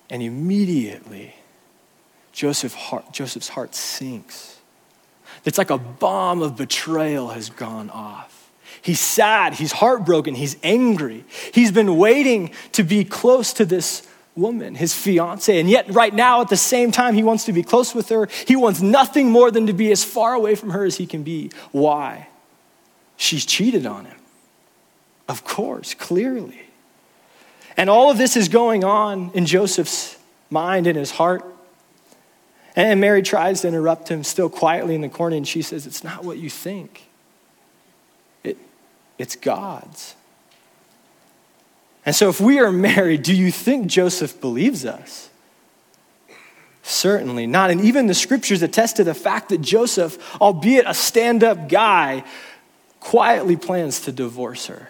And 0.09 0.23
immediately, 0.23 1.35
Joseph 2.33 2.75
heart, 2.75 3.13
Joseph's 3.13 3.49
heart 3.49 3.75
sinks. 3.75 4.59
It's 5.45 5.59
like 5.59 5.71
a 5.71 5.79
bomb 5.79 6.43
of 6.43 6.57
betrayal 6.57 7.29
has 7.29 7.51
gone 7.51 7.91
off. 7.91 8.51
He's 8.83 9.01
sad, 9.01 9.55
he's 9.55 9.73
heartbroken, 9.73 10.35
he's 10.35 10.57
angry. 10.63 11.25
He's 11.53 11.73
been 11.73 11.97
waiting 11.97 12.51
to 12.73 12.83
be 12.83 13.05
close 13.05 13.53
to 13.55 13.65
this 13.65 14.07
woman, 14.37 14.75
his 14.75 14.95
fiance. 14.95 15.59
And 15.59 15.71
yet, 15.71 15.93
right 15.93 16.13
now, 16.13 16.41
at 16.41 16.49
the 16.49 16.57
same 16.57 16.91
time, 16.91 17.15
he 17.15 17.23
wants 17.23 17.45
to 17.45 17.53
be 17.53 17.63
close 17.63 17.95
with 17.95 18.09
her. 18.09 18.29
He 18.47 18.57
wants 18.57 18.81
nothing 18.81 19.31
more 19.31 19.51
than 19.51 19.67
to 19.67 19.73
be 19.73 19.93
as 19.93 20.05
far 20.05 20.35
away 20.35 20.55
from 20.55 20.71
her 20.71 20.85
as 20.85 20.97
he 20.97 21.07
can 21.07 21.23
be. 21.23 21.51
Why? 21.73 22.29
She's 23.17 23.47
cheated 23.47 23.87
on 23.87 24.07
him. 24.07 24.17
Of 25.29 25.45
course, 25.45 25.95
clearly. 25.95 26.61
And 27.77 27.89
all 27.89 28.11
of 28.11 28.19
this 28.19 28.37
is 28.37 28.49
going 28.49 28.85
on 28.85 29.31
in 29.35 29.47
Joseph's 29.47 30.17
mind 30.51 30.87
and 30.87 30.97
his 30.97 31.13
heart. 31.13 31.45
And 32.77 33.01
Mary 33.01 33.23
tries 33.23 33.61
to 33.61 33.69
interrupt 33.69 34.09
him 34.09 34.25
still 34.25 34.49
quietly 34.49 34.95
in 34.95 35.01
the 35.01 35.09
corner, 35.09 35.37
and 35.37 35.47
she 35.47 35.63
says, 35.63 35.87
It's 35.87 36.03
not 36.03 36.25
what 36.25 36.39
you 36.39 36.51
think, 36.51 37.09
it, 38.43 38.59
it's 39.17 39.37
God's. 39.37 40.17
And 42.07 42.15
so, 42.15 42.29
if 42.29 42.41
we 42.41 42.61
are 42.61 42.73
married, 42.73 43.23
do 43.23 43.35
you 43.35 43.51
think 43.51 43.87
Joseph 43.87 44.41
believes 44.41 44.85
us? 44.85 45.31
Certainly 46.83 47.47
not. 47.47 47.71
And 47.71 47.81
even 47.81 48.09
the 48.09 48.15
scriptures 48.15 48.63
attest 48.63 48.97
to 48.97 49.05
the 49.05 49.15
fact 49.15 49.49
that 49.49 49.63
Joseph, 49.63 50.19
albeit 50.39 50.85
a 50.87 50.93
stand 50.93 51.43
up 51.43 51.69
guy, 51.69 52.25
quietly 53.01 53.57
plans 53.57 54.03
to 54.03 54.13
divorce 54.13 54.67
her. 54.67 54.89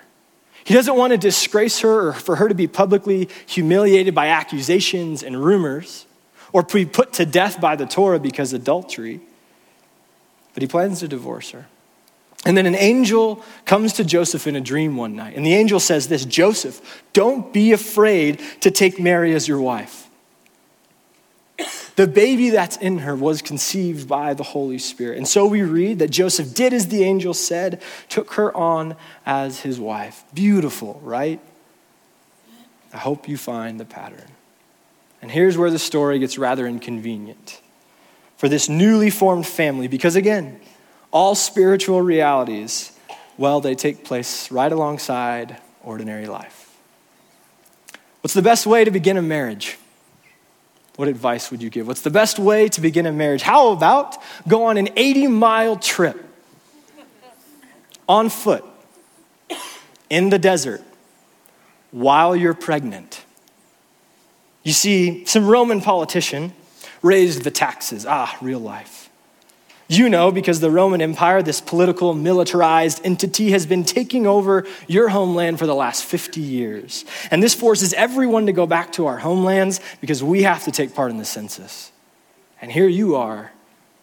He 0.65 0.75
doesn't 0.75 0.97
want 0.97 1.13
to 1.13 1.19
disgrace 1.19 1.81
her 1.81 2.09
or 2.09 2.13
for 2.15 2.37
her 2.37 2.49
to 2.49 2.55
be 2.55 2.67
publicly 2.67 3.29
humiliated 3.47 4.15
by 4.15 4.29
accusations 4.29 5.23
and 5.23 5.41
rumors 5.41 6.07
or 6.53 6.63
be 6.63 6.87
put 6.87 7.13
to 7.15 7.27
death 7.27 7.61
by 7.61 7.77
the 7.77 7.87
Torah 7.87 8.19
because 8.19 8.53
adultery. 8.53 9.21
But 10.55 10.63
he 10.63 10.67
plans 10.67 11.01
to 11.01 11.09
divorce 11.09 11.51
her. 11.51 11.67
And 12.47 12.57
then 12.57 12.67
an 12.67 12.75
angel 12.75 13.43
comes 13.65 13.95
to 13.95 14.05
Joseph 14.05 14.47
in 14.47 14.55
a 14.55 14.61
dream 14.61 14.97
one 14.97 15.17
night. 15.17 15.37
And 15.37 15.47
the 15.47 15.55
angel 15.55 15.81
says 15.81 16.09
this 16.09 16.25
Joseph, 16.25 17.03
don't 17.13 17.53
be 17.53 17.73
afraid 17.73 18.41
to 18.61 18.71
take 18.71 19.01
Mary 19.01 19.35
as 19.35 19.49
your 19.49 19.61
wife. 19.61 20.09
The 21.97 22.07
baby 22.09 22.51
that's 22.51 22.77
in 22.77 22.99
her 22.99 23.15
was 23.15 23.41
conceived 23.41 24.09
by 24.09 24.35
the 24.35 24.43
Holy 24.43 24.79
Spirit. 24.79 25.17
And 25.17 25.29
so 25.29 25.47
we 25.47 25.63
read 25.63 26.01
that 26.01 26.11
Joseph 26.11 26.53
did 26.53 26.73
as 26.73 26.89
the 26.89 27.05
angel 27.05 27.33
said, 27.35 27.81
took 28.09 28.33
her 28.33 28.55
on 28.55 28.97
as 29.25 29.61
his 29.61 29.79
wife. 29.79 30.25
Beautiful, 30.35 31.01
right? 31.05 31.41
I 32.93 32.99
hope 32.99 33.29
you 33.29 33.37
find 33.37 33.79
the 33.79 33.85
pattern. 33.85 34.27
And 35.23 35.31
here's 35.31 35.57
where 35.57 35.71
the 35.71 35.79
story 35.79 36.19
gets 36.19 36.37
rather 36.37 36.67
inconvenient 36.67 37.61
for 38.37 38.49
this 38.49 38.69
newly 38.69 39.11
formed 39.11 39.47
family, 39.47 39.87
because 39.89 40.17
again, 40.17 40.61
all 41.15 41.35
spiritual 41.35 42.03
realities, 42.03 42.93
well, 43.39 43.63
they 43.63 43.75
take 43.75 44.05
place 44.05 44.51
right 44.51 44.71
alongside 44.71 45.57
ordinary 45.83 46.27
life. 46.27 46.77
What's 48.21 48.35
the 48.35 48.43
best 48.43 48.67
way 48.67 48.85
to 48.85 48.91
begin 48.91 49.17
a 49.17 49.23
marriage? 49.23 49.79
What 50.97 51.09
advice 51.09 51.51
would 51.51 51.63
you 51.63 51.71
give? 51.71 51.87
What's 51.87 52.03
the 52.03 52.11
best 52.11 52.39
way 52.39 52.69
to 52.69 52.81
begin 52.83 53.07
a 53.07 53.13
marriage? 53.13 53.41
How 53.41 53.71
about 53.71 54.19
go 54.47 54.65
on 54.65 54.77
an 54.77 54.91
80 54.95 55.29
mile 55.29 55.77
trip 55.77 56.23
on 58.09 58.29
foot 58.29 58.65
in 60.11 60.31
the 60.31 60.39
desert 60.39 60.83
while 61.91 62.35
you're 62.35 62.55
pregnant. 62.55 63.23
You 64.63 64.73
see, 64.73 65.25
some 65.27 65.47
Roman 65.47 65.81
politician 65.81 66.53
raised 67.03 67.45
the 67.45 67.51
taxes. 67.51 68.07
Ah, 68.07 68.37
real 68.41 68.59
life. 68.59 69.04
You 69.87 70.09
know, 70.09 70.31
because 70.31 70.61
the 70.61 70.71
Roman 70.71 71.03
Empire, 71.03 71.43
this 71.43 71.61
political, 71.61 72.15
militarized 72.15 73.03
entity, 73.05 73.51
has 73.51 73.67
been 73.67 73.85
taking 73.85 74.27
over 74.27 74.67
your 74.89 75.11
homeland 75.11 75.59
for 75.59 75.67
the 75.67 75.75
last 75.75 76.05
50 76.05 76.41
years. 76.41 77.05
And 77.31 77.43
this 77.43 77.55
forces 77.55 77.93
everyone 77.93 78.47
to 78.47 78.53
go 78.53 78.67
back 78.67 78.93
to 78.93 79.07
our 79.07 79.19
homelands 79.19 79.81
because 80.01 80.23
we 80.23 80.45
have 80.45 80.65
to 80.65 80.71
take 80.71 80.95
part 80.95 81.11
in 81.11 81.19
the 81.19 81.25
census. 81.25 81.93
And 82.63 82.73
here 82.73 82.89
you 82.89 83.17
are, 83.17 83.53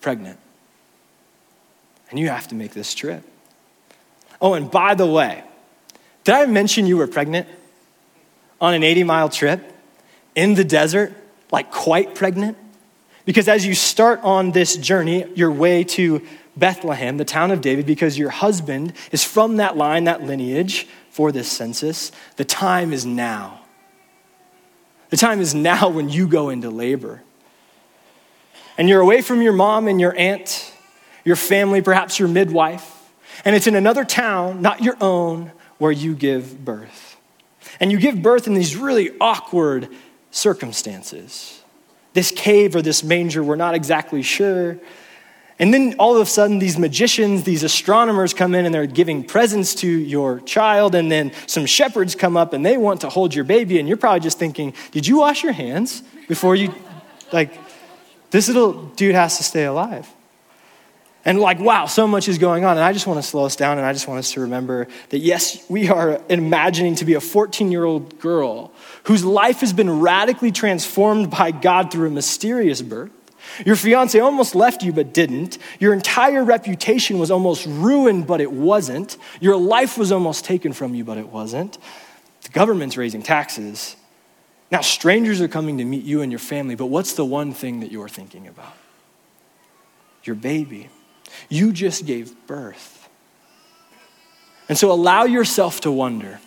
pregnant. 0.02 0.38
And 2.12 2.20
you 2.20 2.28
have 2.28 2.48
to 2.50 2.56
make 2.56 2.74
this 2.74 2.94
trip. 2.94 3.24
Oh, 4.40 4.54
and 4.54 4.70
by 4.70 4.94
the 4.94 5.08
way, 5.08 5.44
did 6.24 6.36
I 6.36 6.46
mention 6.46 6.86
you 6.86 6.98
were 6.98 7.08
pregnant 7.08 7.48
on 8.60 8.76
an 8.76 8.84
80 8.84 9.04
mile 9.04 9.30
trip 9.30 9.74
in 10.36 10.54
the 10.54 10.64
desert, 10.64 11.14
like 11.52 11.72
quite 11.72 12.14
pregnant? 12.14 12.58
Because 13.25 13.48
as 13.48 13.66
you 13.66 13.75
start 13.75 14.20
on 14.24 14.51
this 14.51 14.75
journey, 14.75 15.25
your 15.36 15.51
way 15.51 15.84
to 15.84 16.25
Bethlehem, 16.58 17.18
the 17.18 17.25
town 17.25 17.51
of 17.51 17.62
David, 17.62 17.86
because 17.86 18.18
your 18.18 18.30
husband 18.30 18.94
is 19.12 19.24
from 19.24 19.58
that 19.58 19.78
line, 19.78 20.06
that 20.06 20.24
lineage 20.24 20.88
for 21.10 21.32
this 21.32 21.50
census, 21.51 22.12
the 22.38 22.46
time 22.46 22.94
is 22.94 23.06
now. 23.06 23.62
The 25.10 25.18
time 25.18 25.40
is 25.42 25.54
now 25.54 25.90
when 25.90 26.10
you 26.10 26.28
go 26.28 26.50
into 26.50 26.70
labor. 26.70 27.22
And 28.78 28.90
you're 28.90 29.01
away 29.01 29.22
from 29.22 29.42
your 29.42 29.54
mom 29.54 29.88
and 29.88 30.00
your 30.00 30.18
aunt, 30.18 30.74
your 31.24 31.36
family, 31.36 31.82
perhaps 31.82 32.18
your 32.18 32.28
midwife, 32.28 32.98
and 33.46 33.56
it's 33.56 33.68
in 33.68 33.75
another 33.75 34.04
town, 34.04 34.62
not 34.62 34.82
your 34.82 34.98
own, 35.01 35.51
where 35.78 35.92
you 35.92 36.16
give 36.16 36.63
birth. 36.63 37.18
And 37.80 37.92
you 37.92 38.00
give 38.00 38.22
birth 38.22 38.48
in 38.48 38.54
these 38.54 38.75
really 38.75 39.12
awkward 39.20 39.90
circumstances 40.32 41.61
this 42.13 42.32
cave 42.32 42.75
or 42.75 42.82
this 42.82 43.03
manger, 43.03 43.44
we're 43.44 43.56
not 43.56 43.75
exactly 43.75 44.22
sure. 44.22 44.77
And 45.60 45.72
then 45.72 45.94
all 46.00 46.15
of 46.15 46.22
a 46.22 46.25
sudden, 46.25 46.58
these 46.58 46.80
magicians, 46.80 47.44
these 47.44 47.62
astronomers 47.62 48.34
come 48.34 48.56
in 48.56 48.65
and 48.65 48.74
they're 48.74 48.88
giving 48.88 49.24
presents 49.24 49.75
to 49.75 49.88
your 49.88 50.39
child. 50.39 50.96
And 50.96 51.12
then 51.12 51.32
some 51.46 51.68
shepherds 51.68 52.15
come 52.15 52.36
up 52.36 52.53
and 52.53 52.65
they 52.65 52.77
want 52.77 53.01
to 53.01 53.10
hold 53.10 53.36
your 53.36 53.44
baby. 53.44 53.77
And 53.77 53.88
you're 53.88 53.98
probably 53.98 54.22
just 54.22 54.39
thinking, 54.39 54.74
Did 54.91 55.06
you 55.06 55.20
wash 55.20 55.44
your 55.44 55.51
hands 55.51 56.01
before 56.27 56.56
you, 56.56 56.74
like, 57.32 57.53
this 58.32 58.48
little 58.48 58.86
dude 58.96 59.13
has 59.13 59.38
to 59.38 59.44
stay 59.44 59.65
alive? 59.65 60.12
And 61.24 61.39
like, 61.39 61.60
wow, 61.60 61.86
so 61.86 62.08
much 62.08 62.27
is 62.27 62.39
going 62.39 62.65
on. 62.65 62.77
And 62.77 62.84
I 62.84 62.94
just 62.94 63.06
want 63.06 63.22
to 63.22 63.24
slow 63.24 63.46
us 63.46 63.56
down 63.56 63.77
and 63.77 63.86
I 63.86 63.94
just 63.94 64.08
want 64.08 64.18
us 64.18 64.32
to 64.32 64.41
remember 64.41 64.88
that 65.10 65.20
yes, 65.20 65.63
we 65.70 65.89
are 65.89 66.20
imagining 66.30 66.96
to 66.96 67.06
be 67.06 67.13
a 67.13 67.22
14 67.22 67.72
year 67.72 67.84
old 67.84 68.20
girl 68.20 68.72
whose 69.12 69.25
life 69.25 69.60
has 69.60 69.74
been 69.74 70.00
radically 70.00 70.53
transformed 70.53 71.30
by 71.30 71.51
God 71.51 71.91
through 71.91 72.08
a 72.08 72.12
mysterious 72.12 72.82
birth. 72.82 73.12
Your 73.65 73.75
fiance 73.75 74.18
almost 74.18 74.56
left 74.56 74.84
you 74.84 74.94
but 74.94 75.13
didn't. 75.13 75.58
Your 75.82 75.91
entire 75.91 76.46
reputation 76.46 77.20
was 77.20 77.30
almost 77.30 77.65
ruined 77.65 78.25
but 78.25 78.39
it 78.39 78.53
wasn't. 78.53 79.18
Your 79.41 79.58
life 79.58 79.98
was 79.98 80.13
almost 80.13 80.46
taken 80.46 80.72
from 80.72 80.96
you 80.96 81.03
but 81.03 81.18
it 81.18 81.27
wasn't. 81.27 81.77
The 82.44 82.51
government's 82.51 82.96
raising 82.96 83.22
taxes. 83.22 83.98
Now, 84.72 84.80
strangers 84.80 85.41
are 85.41 85.50
coming 85.50 85.80
to 85.80 85.84
meet 85.84 86.06
you 86.06 86.22
and 86.22 86.32
your 86.32 86.39
family, 86.39 86.75
but 86.75 86.86
what's 86.86 87.12
the 87.12 87.25
one 87.25 87.51
thing 87.51 87.82
that 87.82 87.91
you're 87.91 88.08
thinking 88.08 88.48
about? 88.48 88.77
Your 90.24 90.38
baby. 90.38 90.88
You 91.50 91.74
just 91.74 92.06
gave 92.06 92.34
birth. 92.48 93.10
And 94.70 94.77
so 94.77 94.89
allow 94.89 95.25
yourself 95.25 95.82
to 95.82 95.91
wonder 95.91 96.39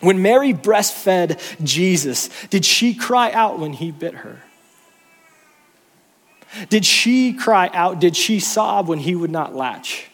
when 0.00 0.22
Mary 0.22 0.52
breastfed 0.52 1.62
Jesus, 1.64 2.28
did 2.48 2.64
she 2.64 2.94
cry 2.94 3.32
out 3.32 3.58
when 3.58 3.72
he 3.72 3.90
bit 3.90 4.14
her? 4.14 4.42
Did 6.68 6.84
she 6.84 7.34
cry 7.34 7.70
out? 7.72 8.00
Did 8.00 8.16
she 8.16 8.40
sob 8.40 8.88
when 8.88 8.98
he 8.98 9.14
would 9.14 9.30
not 9.30 9.54
latch? 9.54 10.08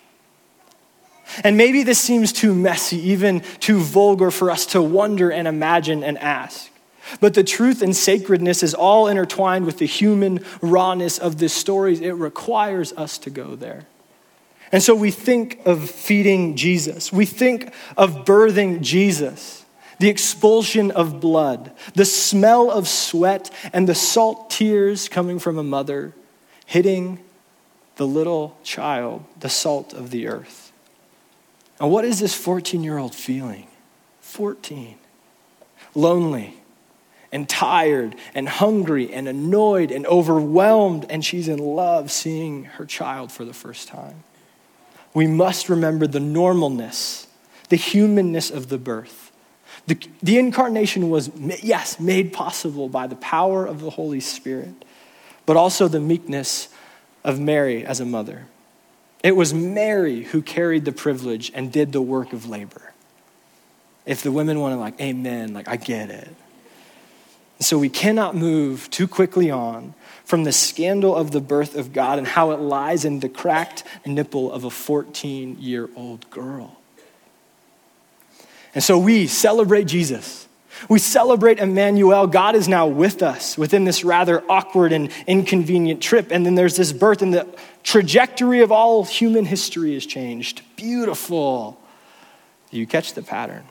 And 1.42 1.56
maybe 1.56 1.82
this 1.82 1.98
seems 1.98 2.32
too 2.32 2.54
messy, 2.54 2.98
even 3.10 3.40
too 3.60 3.80
vulgar 3.80 4.30
for 4.30 4.50
us 4.50 4.66
to 4.66 4.82
wonder 4.82 5.30
and 5.30 5.48
imagine 5.48 6.04
and 6.04 6.18
ask. 6.18 6.70
But 7.20 7.34
the 7.34 7.44
truth 7.44 7.82
and 7.82 7.94
sacredness 7.94 8.62
is 8.62 8.74
all 8.74 9.08
intertwined 9.08 9.66
with 9.66 9.78
the 9.78 9.86
human 9.86 10.44
rawness 10.60 11.18
of 11.18 11.38
this 11.38 11.52
story. 11.52 12.02
It 12.02 12.12
requires 12.12 12.92
us 12.94 13.18
to 13.18 13.30
go 13.30 13.56
there. 13.56 13.86
And 14.72 14.82
so 14.82 14.94
we 14.94 15.10
think 15.10 15.60
of 15.66 15.88
feeding 15.88 16.56
Jesus, 16.56 17.12
we 17.12 17.26
think 17.26 17.72
of 17.96 18.24
birthing 18.24 18.80
Jesus, 18.80 19.63
the 19.98 20.08
expulsion 20.08 20.90
of 20.90 21.20
blood, 21.20 21.72
the 21.94 22.04
smell 22.04 22.70
of 22.70 22.88
sweat, 22.88 23.50
and 23.72 23.88
the 23.88 23.94
salt 23.94 24.50
tears 24.50 25.08
coming 25.08 25.38
from 25.38 25.58
a 25.58 25.62
mother 25.62 26.14
hitting 26.66 27.20
the 27.96 28.06
little 28.06 28.58
child, 28.62 29.24
the 29.38 29.48
salt 29.48 29.92
of 29.92 30.10
the 30.10 30.26
earth. 30.26 30.72
And 31.80 31.90
what 31.90 32.04
is 32.04 32.20
this 32.20 32.34
14 32.34 32.82
year 32.82 32.98
old 32.98 33.14
feeling? 33.14 33.66
14. 34.20 34.96
Lonely 35.94 36.56
and 37.34 37.48
tired 37.48 38.14
and 38.32 38.48
hungry 38.48 39.12
and 39.12 39.26
annoyed 39.26 39.90
and 39.90 40.06
overwhelmed, 40.06 41.04
and 41.10 41.24
she's 41.24 41.48
in 41.48 41.58
love 41.58 42.10
seeing 42.10 42.64
her 42.64 42.86
child 42.86 43.32
for 43.32 43.44
the 43.44 43.52
first 43.52 43.88
time. 43.88 44.22
We 45.12 45.26
must 45.26 45.68
remember 45.68 46.06
the 46.06 46.20
normalness, 46.20 47.26
the 47.68 47.76
humanness 47.76 48.50
of 48.50 48.68
the 48.68 48.78
birth. 48.78 49.32
The, 49.86 49.98
the 50.22 50.38
incarnation 50.38 51.10
was, 51.10 51.30
yes, 51.62 52.00
made 52.00 52.32
possible 52.32 52.88
by 52.88 53.06
the 53.06 53.16
power 53.16 53.66
of 53.66 53.80
the 53.80 53.90
Holy 53.90 54.20
Spirit, 54.20 54.84
but 55.44 55.56
also 55.56 55.88
the 55.88 56.00
meekness 56.00 56.68
of 57.22 57.38
Mary 57.38 57.84
as 57.84 58.00
a 58.00 58.04
mother. 58.04 58.46
It 59.22 59.36
was 59.36 59.52
Mary 59.52 60.24
who 60.24 60.42
carried 60.42 60.84
the 60.84 60.92
privilege 60.92 61.50
and 61.54 61.72
did 61.72 61.92
the 61.92 62.02
work 62.02 62.32
of 62.32 62.48
labor. 62.48 62.92
If 64.06 64.22
the 64.22 64.32
women 64.32 64.60
want 64.60 64.74
to, 64.74 64.78
like, 64.78 65.00
amen, 65.00 65.54
like, 65.54 65.68
I 65.68 65.76
get 65.76 66.10
it. 66.10 66.28
So 67.60 67.78
we 67.78 67.88
cannot 67.88 68.34
move 68.36 68.90
too 68.90 69.08
quickly 69.08 69.50
on 69.50 69.94
from 70.24 70.44
the 70.44 70.52
scandal 70.52 71.14
of 71.14 71.30
the 71.30 71.40
birth 71.40 71.76
of 71.76 71.92
God 71.92 72.18
and 72.18 72.26
how 72.26 72.50
it 72.50 72.60
lies 72.60 73.04
in 73.04 73.20
the 73.20 73.28
cracked 73.28 73.84
nipple 74.04 74.50
of 74.50 74.64
a 74.64 74.70
14 74.70 75.58
year 75.60 75.88
old 75.96 76.28
girl. 76.30 76.78
And 78.74 78.82
so 78.82 78.98
we 78.98 79.26
celebrate 79.26 79.84
Jesus. 79.84 80.48
We 80.88 80.98
celebrate 80.98 81.58
Emmanuel. 81.58 82.26
God 82.26 82.56
is 82.56 82.68
now 82.68 82.86
with 82.86 83.22
us 83.22 83.56
within 83.56 83.84
this 83.84 84.04
rather 84.04 84.42
awkward 84.50 84.92
and 84.92 85.10
inconvenient 85.26 86.02
trip. 86.02 86.28
And 86.30 86.44
then 86.44 86.56
there's 86.56 86.76
this 86.76 86.92
birth, 86.92 87.22
and 87.22 87.32
the 87.32 87.46
trajectory 87.82 88.60
of 88.60 88.72
all 88.72 89.04
human 89.04 89.44
history 89.44 89.94
is 89.94 90.04
changed. 90.04 90.62
Beautiful. 90.76 91.80
You 92.70 92.86
catch 92.86 93.14
the 93.14 93.22
pattern. 93.22 93.64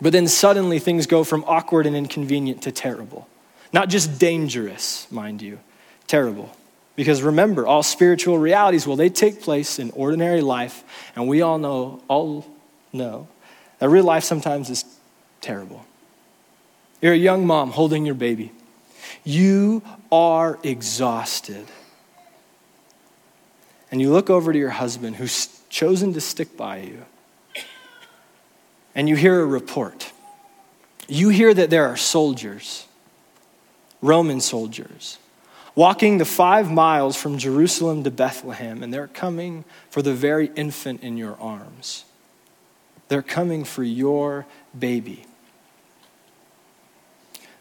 But 0.00 0.12
then 0.12 0.28
suddenly 0.28 0.78
things 0.78 1.06
go 1.06 1.24
from 1.24 1.44
awkward 1.46 1.86
and 1.86 1.96
inconvenient 1.96 2.62
to 2.62 2.72
terrible. 2.72 3.28
Not 3.72 3.88
just 3.88 4.18
dangerous, 4.18 5.10
mind 5.10 5.40
you, 5.40 5.58
terrible. 6.06 6.54
Because 6.94 7.22
remember, 7.22 7.66
all 7.66 7.82
spiritual 7.82 8.38
realities, 8.38 8.86
well, 8.86 8.96
they 8.96 9.08
take 9.08 9.40
place 9.40 9.78
in 9.78 9.90
ordinary 9.92 10.42
life, 10.42 10.84
and 11.16 11.26
we 11.26 11.40
all 11.40 11.56
know, 11.58 12.02
all 12.06 12.46
know, 12.92 13.28
that 13.82 13.88
real 13.88 14.04
life 14.04 14.22
sometimes 14.22 14.70
is 14.70 14.84
terrible. 15.40 15.84
You're 17.00 17.14
a 17.14 17.16
young 17.16 17.48
mom 17.48 17.72
holding 17.72 18.06
your 18.06 18.14
baby. 18.14 18.52
You 19.24 19.82
are 20.12 20.56
exhausted. 20.62 21.66
And 23.90 24.00
you 24.00 24.12
look 24.12 24.30
over 24.30 24.52
to 24.52 24.58
your 24.58 24.70
husband 24.70 25.16
who's 25.16 25.48
chosen 25.68 26.12
to 26.12 26.20
stick 26.20 26.56
by 26.56 26.76
you 26.76 27.04
and 28.94 29.08
you 29.08 29.16
hear 29.16 29.40
a 29.40 29.46
report. 29.46 30.12
You 31.08 31.30
hear 31.30 31.52
that 31.52 31.68
there 31.68 31.88
are 31.88 31.96
soldiers, 31.96 32.86
Roman 34.00 34.40
soldiers, 34.40 35.18
walking 35.74 36.18
the 36.18 36.24
five 36.24 36.70
miles 36.70 37.16
from 37.16 37.36
Jerusalem 37.36 38.04
to 38.04 38.12
Bethlehem, 38.12 38.84
and 38.84 38.94
they're 38.94 39.08
coming 39.08 39.64
for 39.90 40.02
the 40.02 40.14
very 40.14 40.52
infant 40.54 41.02
in 41.02 41.16
your 41.16 41.36
arms. 41.40 42.04
They're 43.08 43.22
coming 43.22 43.64
for 43.64 43.82
your 43.82 44.46
baby. 44.78 45.26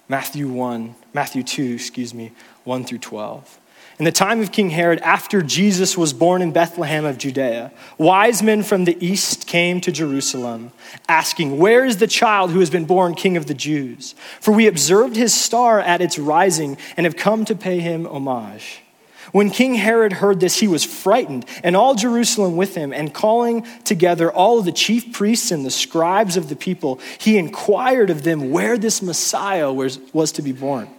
Matthew 0.07 0.49
1, 0.49 0.95
Matthew 1.13 1.41
2, 1.43 1.73
excuse 1.73 2.13
me, 2.13 2.31
1 2.65 2.83
through 2.83 2.97
12. 2.97 3.59
In 3.97 4.05
the 4.05 4.11
time 4.11 4.41
of 4.41 4.51
King 4.51 4.71
Herod, 4.71 4.99
after 5.01 5.41
Jesus 5.41 5.97
was 5.97 6.11
born 6.11 6.41
in 6.41 6.51
Bethlehem 6.51 7.05
of 7.05 7.17
Judea, 7.17 7.71
wise 7.97 8.41
men 8.41 8.63
from 8.63 8.85
the 8.85 8.97
east 8.99 9.45
came 9.47 9.79
to 9.79 9.91
Jerusalem, 9.91 10.71
asking, 11.07 11.59
Where 11.59 11.85
is 11.85 11.97
the 11.97 12.07
child 12.07 12.51
who 12.51 12.59
has 12.59 12.69
been 12.69 12.85
born 12.85 13.13
king 13.13 13.37
of 13.37 13.45
the 13.45 13.53
Jews? 13.53 14.15
For 14.39 14.51
we 14.51 14.67
observed 14.67 15.15
his 15.15 15.33
star 15.33 15.79
at 15.79 16.01
its 16.01 16.17
rising 16.17 16.77
and 16.97 17.05
have 17.05 17.15
come 17.15 17.45
to 17.45 17.55
pay 17.55 17.79
him 17.79 18.05
homage. 18.05 18.81
When 19.31 19.49
King 19.49 19.75
Herod 19.75 20.13
heard 20.13 20.39
this, 20.39 20.59
he 20.59 20.67
was 20.67 20.83
frightened, 20.83 21.45
and 21.63 21.75
all 21.75 21.95
Jerusalem 21.95 22.57
with 22.57 22.75
him, 22.75 22.91
and 22.91 23.13
calling 23.13 23.65
together 23.83 24.31
all 24.31 24.61
the 24.61 24.71
chief 24.71 25.13
priests 25.13 25.51
and 25.51 25.65
the 25.65 25.71
scribes 25.71 26.37
of 26.37 26.49
the 26.49 26.55
people, 26.55 26.99
he 27.19 27.37
inquired 27.37 28.09
of 28.09 28.23
them 28.23 28.51
where 28.51 28.77
this 28.77 29.01
Messiah 29.01 29.71
was, 29.71 29.99
was 30.11 30.31
to 30.33 30.41
be 30.41 30.51
born. 30.51 30.89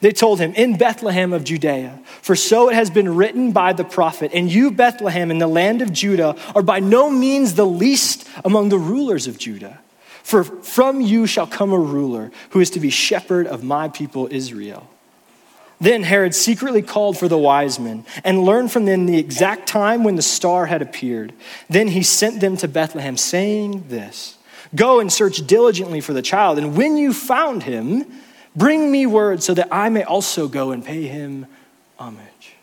They 0.00 0.12
told 0.12 0.40
him, 0.40 0.52
In 0.54 0.76
Bethlehem 0.76 1.32
of 1.32 1.44
Judea, 1.44 2.00
for 2.22 2.34
so 2.34 2.68
it 2.70 2.74
has 2.74 2.90
been 2.90 3.14
written 3.14 3.52
by 3.52 3.72
the 3.72 3.84
prophet, 3.84 4.32
and 4.34 4.50
you, 4.50 4.70
Bethlehem, 4.70 5.30
in 5.30 5.38
the 5.38 5.46
land 5.46 5.82
of 5.82 5.92
Judah, 5.92 6.36
are 6.54 6.62
by 6.62 6.80
no 6.80 7.10
means 7.10 7.54
the 7.54 7.66
least 7.66 8.28
among 8.44 8.68
the 8.68 8.78
rulers 8.78 9.26
of 9.26 9.38
Judah. 9.38 9.80
For 10.22 10.42
from 10.42 11.00
you 11.00 11.26
shall 11.26 11.46
come 11.46 11.72
a 11.72 11.78
ruler 11.78 12.32
who 12.50 12.60
is 12.60 12.70
to 12.70 12.80
be 12.80 12.90
shepherd 12.90 13.46
of 13.46 13.62
my 13.62 13.88
people 13.88 14.28
Israel. 14.30 14.88
Then 15.80 16.04
Herod 16.04 16.34
secretly 16.34 16.80
called 16.80 17.18
for 17.18 17.28
the 17.28 17.36
wise 17.36 17.78
men 17.78 18.06
and 18.24 18.44
learned 18.44 18.72
from 18.72 18.86
them 18.86 19.06
the 19.06 19.18
exact 19.18 19.68
time 19.68 20.04
when 20.04 20.16
the 20.16 20.22
star 20.22 20.66
had 20.66 20.80
appeared. 20.80 21.34
Then 21.68 21.88
he 21.88 22.02
sent 22.02 22.40
them 22.40 22.56
to 22.58 22.68
Bethlehem, 22.68 23.16
saying 23.16 23.88
this 23.88 24.38
Go 24.74 25.00
and 25.00 25.12
search 25.12 25.46
diligently 25.46 26.00
for 26.00 26.12
the 26.12 26.22
child, 26.22 26.58
and 26.58 26.76
when 26.76 26.96
you 26.96 27.12
found 27.12 27.62
him, 27.62 28.06
bring 28.54 28.90
me 28.90 29.06
word 29.06 29.42
so 29.42 29.54
that 29.54 29.68
I 29.70 29.88
may 29.90 30.02
also 30.02 30.48
go 30.48 30.72
and 30.72 30.84
pay 30.84 31.06
him 31.06 31.46
homage. 31.98 32.56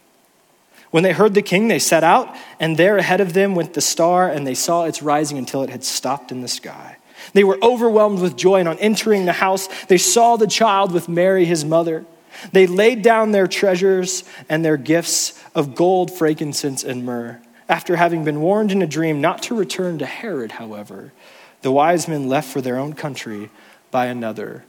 When 0.92 1.04
they 1.04 1.14
heard 1.14 1.34
the 1.34 1.42
king, 1.42 1.70
they 1.70 1.80
set 1.80 2.04
out, 2.04 2.36
and 2.60 2.78
there 2.78 2.98
ahead 2.98 3.22
of 3.22 3.34
them 3.34 3.56
went 3.56 3.74
the 3.74 3.82
star, 3.82 4.30
and 4.30 4.46
they 4.46 4.54
saw 4.54 4.84
its 4.84 5.02
rising 5.02 5.38
until 5.38 5.64
it 5.64 5.70
had 5.70 5.84
stopped 5.84 6.32
in 6.32 6.42
the 6.42 6.48
sky. 6.48 6.98
They 7.34 7.44
were 7.44 7.58
overwhelmed 7.64 8.20
with 8.20 8.36
joy, 8.36 8.60
and 8.60 8.70
on 8.70 8.78
entering 8.80 9.26
the 9.26 9.34
house, 9.34 9.68
they 9.86 9.98
saw 9.98 10.36
the 10.36 10.46
child 10.46 10.92
with 10.92 11.10
Mary, 11.10 11.46
his 11.46 11.64
mother. 11.66 12.06
They 12.52 12.68
laid 12.68 13.02
down 13.02 13.32
their 13.32 13.48
treasures 13.48 14.24
and 14.50 14.64
their 14.64 14.78
gifts 14.78 15.42
of 15.56 15.76
gold, 15.76 16.12
frankincense, 16.12 16.84
and 16.84 17.06
myrrh. 17.06 17.42
After 17.70 17.96
having 17.96 18.24
been 18.24 18.42
warned 18.42 18.72
in 18.72 18.82
a 18.82 18.88
dream 18.88 19.22
not 19.22 19.44
to 19.44 19.56
return 19.56 20.00
to 20.00 20.06
Herod, 20.06 20.54
however, 20.54 21.14
the 21.62 21.72
wise 21.72 22.08
men 22.08 22.28
left 22.28 22.52
for 22.52 22.62
their 22.62 22.78
own 22.78 22.94
country 22.94 23.50
by 23.90 24.08
another 24.08 24.66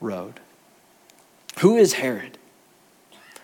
road. 0.00 0.40
Who 1.58 1.76
is 1.76 1.94
Herod? 1.94 2.38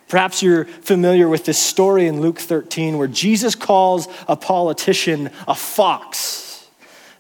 Perhaps 0.09 0.43
you're 0.43 0.67
familiar 0.67 1.29
with 1.29 1.47
this 1.47 1.59
story 1.59 2.07
in 2.07 2.21
Luke 2.21 2.39
13 2.39 2.99
where 2.99 3.09
Jesus 3.09 3.55
calls 3.55 4.09
a 4.29 4.37
politician 4.37 5.31
a 5.49 5.55
fox. 5.55 6.69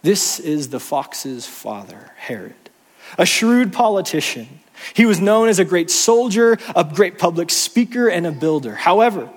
This 0.02 0.38
is 0.38 0.68
the 0.68 0.80
fox's 0.80 1.46
father, 1.46 2.10
Herod, 2.16 2.54
a 3.16 3.24
shrewd 3.24 3.72
politician 3.72 4.60
he 4.94 5.06
was 5.06 5.20
known 5.20 5.48
as 5.48 5.58
a 5.58 5.64
great 5.64 5.90
soldier, 5.90 6.58
a 6.74 6.84
great 6.84 7.18
public 7.18 7.50
speaker, 7.50 8.08
and 8.08 8.26
a 8.26 8.32
builder. 8.32 8.74
However, 8.74 9.30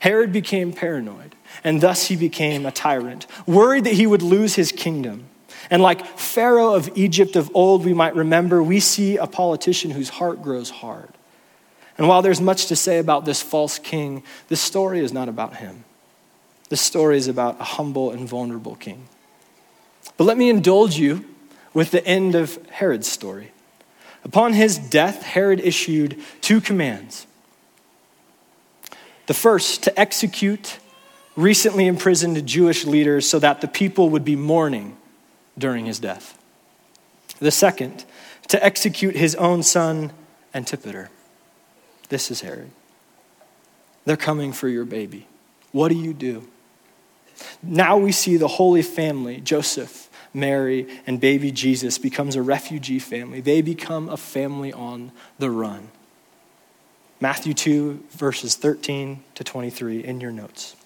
Herod 0.00 0.32
became 0.32 0.72
paranoid, 0.72 1.34
and 1.62 1.80
thus 1.80 2.06
he 2.06 2.16
became 2.16 2.66
a 2.66 2.72
tyrant, 2.72 3.26
worried 3.46 3.84
that 3.84 3.94
he 3.94 4.06
would 4.06 4.22
lose 4.22 4.54
his 4.54 4.72
kingdom. 4.72 5.26
And 5.70 5.80
like 5.80 6.06
Pharaoh 6.18 6.74
of 6.74 6.90
Egypt 6.94 7.36
of 7.36 7.50
old, 7.54 7.84
we 7.84 7.94
might 7.94 8.14
remember, 8.14 8.62
we 8.62 8.80
see 8.80 9.16
a 9.16 9.26
politician 9.26 9.90
whose 9.90 10.10
heart 10.10 10.42
grows 10.42 10.68
hard. 10.68 11.10
And 11.96 12.08
while 12.08 12.22
there's 12.22 12.40
much 12.40 12.66
to 12.66 12.76
say 12.76 12.98
about 12.98 13.24
this 13.24 13.40
false 13.40 13.78
king, 13.78 14.22
this 14.48 14.60
story 14.60 15.00
is 15.00 15.12
not 15.12 15.28
about 15.28 15.56
him. 15.56 15.84
This 16.68 16.80
story 16.80 17.16
is 17.16 17.28
about 17.28 17.60
a 17.60 17.64
humble 17.64 18.10
and 18.10 18.28
vulnerable 18.28 18.74
king. 18.74 19.08
But 20.16 20.24
let 20.24 20.36
me 20.36 20.50
indulge 20.50 20.96
you 20.96 21.24
with 21.72 21.92
the 21.92 22.04
end 22.06 22.34
of 22.34 22.58
Herod's 22.68 23.08
story. 23.08 23.52
Upon 24.24 24.54
his 24.54 24.78
death, 24.78 25.22
Herod 25.22 25.60
issued 25.60 26.18
two 26.40 26.60
commands. 26.60 27.26
The 29.26 29.34
first, 29.34 29.82
to 29.84 30.00
execute 30.00 30.78
recently 31.36 31.86
imprisoned 31.86 32.46
Jewish 32.46 32.84
leaders 32.84 33.28
so 33.28 33.38
that 33.38 33.60
the 33.60 33.68
people 33.68 34.10
would 34.10 34.24
be 34.24 34.36
mourning 34.36 34.96
during 35.58 35.86
his 35.86 35.98
death. 35.98 36.38
The 37.38 37.50
second, 37.50 38.04
to 38.48 38.64
execute 38.64 39.16
his 39.16 39.34
own 39.34 39.62
son, 39.62 40.12
Antipater. 40.54 41.10
This 42.08 42.30
is 42.30 42.42
Herod. 42.42 42.70
They're 44.04 44.16
coming 44.16 44.52
for 44.52 44.68
your 44.68 44.84
baby. 44.84 45.26
What 45.72 45.88
do 45.88 45.96
you 45.96 46.14
do? 46.14 46.48
Now 47.62 47.96
we 47.96 48.12
see 48.12 48.36
the 48.36 48.48
Holy 48.48 48.82
Family, 48.82 49.40
Joseph, 49.40 50.08
Mary, 50.34 50.88
and 51.06 51.20
baby 51.20 51.52
Jesus 51.52 51.96
becomes 51.96 52.36
a 52.36 52.42
refugee 52.42 52.98
family. 52.98 53.40
They 53.40 53.62
become 53.62 54.08
a 54.08 54.16
family 54.16 54.72
on 54.72 55.12
the 55.38 55.50
run. 55.50 55.88
Matthew 57.20 57.54
2, 57.54 58.04
verses 58.10 58.56
13 58.56 59.22
to 59.36 59.44
23 59.44 60.04
in 60.04 60.20
your 60.20 60.32
notes. 60.32 60.76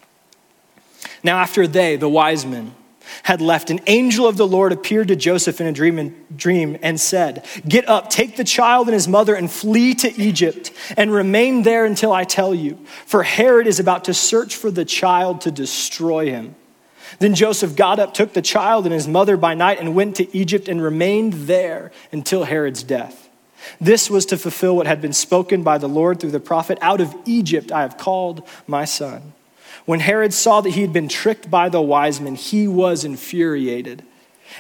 Now, 1.24 1.38
after 1.38 1.66
they, 1.66 1.96
the 1.96 2.08
wise 2.08 2.44
men, 2.44 2.74
had 3.22 3.40
left, 3.40 3.70
an 3.70 3.80
angel 3.86 4.26
of 4.26 4.36
the 4.36 4.46
Lord 4.46 4.70
appeared 4.70 5.08
to 5.08 5.16
Joseph 5.16 5.60
in 5.60 5.66
a 5.66 5.72
dream 5.72 5.98
and, 5.98 6.38
dream 6.38 6.78
and 6.82 7.00
said, 7.00 7.44
Get 7.66 7.88
up, 7.88 8.10
take 8.10 8.36
the 8.36 8.44
child 8.44 8.88
and 8.88 8.94
his 8.94 9.08
mother, 9.08 9.34
and 9.34 9.50
flee 9.50 9.94
to 9.94 10.20
Egypt, 10.20 10.70
and 10.96 11.10
remain 11.10 11.62
there 11.62 11.84
until 11.84 12.12
I 12.12 12.24
tell 12.24 12.54
you. 12.54 12.78
For 13.06 13.22
Herod 13.22 13.66
is 13.66 13.80
about 13.80 14.04
to 14.04 14.14
search 14.14 14.56
for 14.56 14.70
the 14.70 14.84
child 14.84 15.40
to 15.42 15.50
destroy 15.50 16.26
him. 16.26 16.54
Then 17.18 17.34
Joseph 17.34 17.76
got 17.76 17.98
up, 17.98 18.14
took 18.14 18.32
the 18.32 18.42
child 18.42 18.84
and 18.84 18.92
his 18.92 19.08
mother 19.08 19.36
by 19.36 19.54
night, 19.54 19.80
and 19.80 19.94
went 19.94 20.16
to 20.16 20.36
Egypt 20.36 20.68
and 20.68 20.82
remained 20.82 21.32
there 21.32 21.90
until 22.12 22.44
Herod's 22.44 22.82
death. 22.82 23.28
This 23.80 24.08
was 24.08 24.26
to 24.26 24.36
fulfill 24.36 24.76
what 24.76 24.86
had 24.86 25.00
been 25.00 25.12
spoken 25.12 25.62
by 25.62 25.78
the 25.78 25.88
Lord 25.88 26.20
through 26.20 26.30
the 26.30 26.40
prophet 26.40 26.78
Out 26.80 27.00
of 27.00 27.14
Egypt 27.26 27.72
I 27.72 27.82
have 27.82 27.98
called 27.98 28.46
my 28.66 28.84
son. 28.84 29.32
When 29.84 30.00
Herod 30.00 30.34
saw 30.34 30.60
that 30.60 30.70
he 30.70 30.82
had 30.82 30.92
been 30.92 31.08
tricked 31.08 31.50
by 31.50 31.68
the 31.68 31.80
wise 31.80 32.20
men, 32.20 32.34
he 32.34 32.68
was 32.68 33.04
infuriated. 33.04 34.04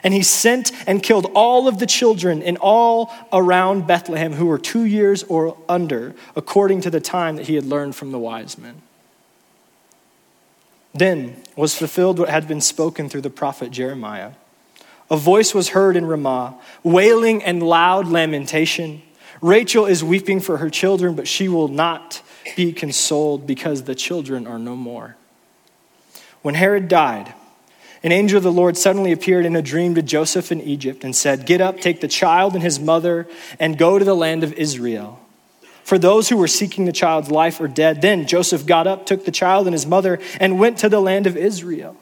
And 0.02 0.14
he 0.14 0.22
sent 0.22 0.72
and 0.86 1.02
killed 1.02 1.30
all 1.34 1.66
of 1.66 1.78
the 1.78 1.86
children 1.86 2.42
in 2.42 2.56
all 2.58 3.12
around 3.32 3.86
Bethlehem 3.86 4.34
who 4.34 4.46
were 4.46 4.58
two 4.58 4.84
years 4.84 5.22
or 5.24 5.56
under, 5.68 6.14
according 6.36 6.82
to 6.82 6.90
the 6.90 7.00
time 7.00 7.36
that 7.36 7.46
he 7.46 7.54
had 7.54 7.64
learned 7.64 7.96
from 7.96 8.12
the 8.12 8.18
wise 8.18 8.58
men. 8.58 8.82
Then 10.94 11.36
was 11.56 11.74
fulfilled 11.74 12.18
what 12.18 12.28
had 12.28 12.48
been 12.48 12.60
spoken 12.60 13.08
through 13.08 13.20
the 13.22 13.30
prophet 13.30 13.70
Jeremiah. 13.70 14.32
A 15.10 15.16
voice 15.16 15.54
was 15.54 15.70
heard 15.70 15.96
in 15.96 16.06
Ramah, 16.06 16.58
wailing 16.82 17.42
and 17.42 17.62
loud 17.62 18.08
lamentation. 18.08 19.02
Rachel 19.40 19.86
is 19.86 20.04
weeping 20.04 20.40
for 20.40 20.58
her 20.58 20.70
children, 20.70 21.14
but 21.14 21.28
she 21.28 21.48
will 21.48 21.68
not 21.68 22.22
be 22.56 22.72
consoled 22.72 23.46
because 23.46 23.84
the 23.84 23.94
children 23.94 24.46
are 24.46 24.58
no 24.58 24.76
more. 24.76 25.16
When 26.42 26.54
Herod 26.54 26.88
died, 26.88 27.32
an 28.02 28.12
angel 28.12 28.36
of 28.36 28.44
the 28.44 28.52
Lord 28.52 28.76
suddenly 28.76 29.12
appeared 29.12 29.44
in 29.44 29.56
a 29.56 29.62
dream 29.62 29.94
to 29.94 30.02
Joseph 30.02 30.52
in 30.52 30.60
Egypt 30.60 31.04
and 31.04 31.16
said, 31.16 31.46
Get 31.46 31.60
up, 31.60 31.80
take 31.80 32.00
the 32.00 32.08
child 32.08 32.54
and 32.54 32.62
his 32.62 32.78
mother, 32.78 33.26
and 33.58 33.78
go 33.78 33.98
to 33.98 34.04
the 34.04 34.14
land 34.14 34.44
of 34.44 34.52
Israel 34.54 35.20
for 35.88 35.98
those 35.98 36.28
who 36.28 36.36
were 36.36 36.46
seeking 36.46 36.84
the 36.84 36.92
child's 36.92 37.30
life 37.30 37.58
or 37.62 37.66
dead. 37.66 38.02
Then 38.02 38.26
Joseph 38.26 38.66
got 38.66 38.86
up, 38.86 39.06
took 39.06 39.24
the 39.24 39.30
child 39.30 39.66
and 39.66 39.72
his 39.72 39.86
mother, 39.86 40.20
and 40.38 40.58
went 40.58 40.76
to 40.80 40.90
the 40.90 41.00
land 41.00 41.26
of 41.26 41.34
Israel. 41.34 41.96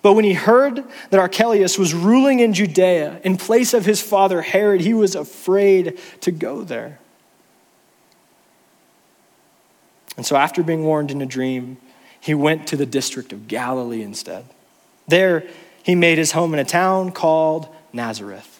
But 0.00 0.14
when 0.14 0.24
he 0.24 0.32
heard 0.32 0.82
that 1.10 1.20
Archelaus 1.20 1.76
was 1.76 1.92
ruling 1.92 2.40
in 2.40 2.54
Judea 2.54 3.20
in 3.22 3.36
place 3.36 3.74
of 3.74 3.84
his 3.84 4.00
father 4.00 4.40
Herod, 4.40 4.80
he 4.80 4.94
was 4.94 5.14
afraid 5.14 6.00
to 6.22 6.30
go 6.30 6.62
there. 6.62 7.00
And 10.16 10.24
so, 10.24 10.34
after 10.36 10.62
being 10.62 10.82
warned 10.82 11.10
in 11.10 11.20
a 11.20 11.26
dream, 11.26 11.76
he 12.18 12.32
went 12.32 12.66
to 12.68 12.78
the 12.78 12.86
district 12.86 13.34
of 13.34 13.46
Galilee 13.46 14.02
instead. 14.02 14.46
There, 15.06 15.46
he 15.82 15.94
made 15.94 16.16
his 16.16 16.32
home 16.32 16.54
in 16.54 16.60
a 16.60 16.64
town 16.64 17.12
called 17.12 17.68
Nazareth 17.92 18.51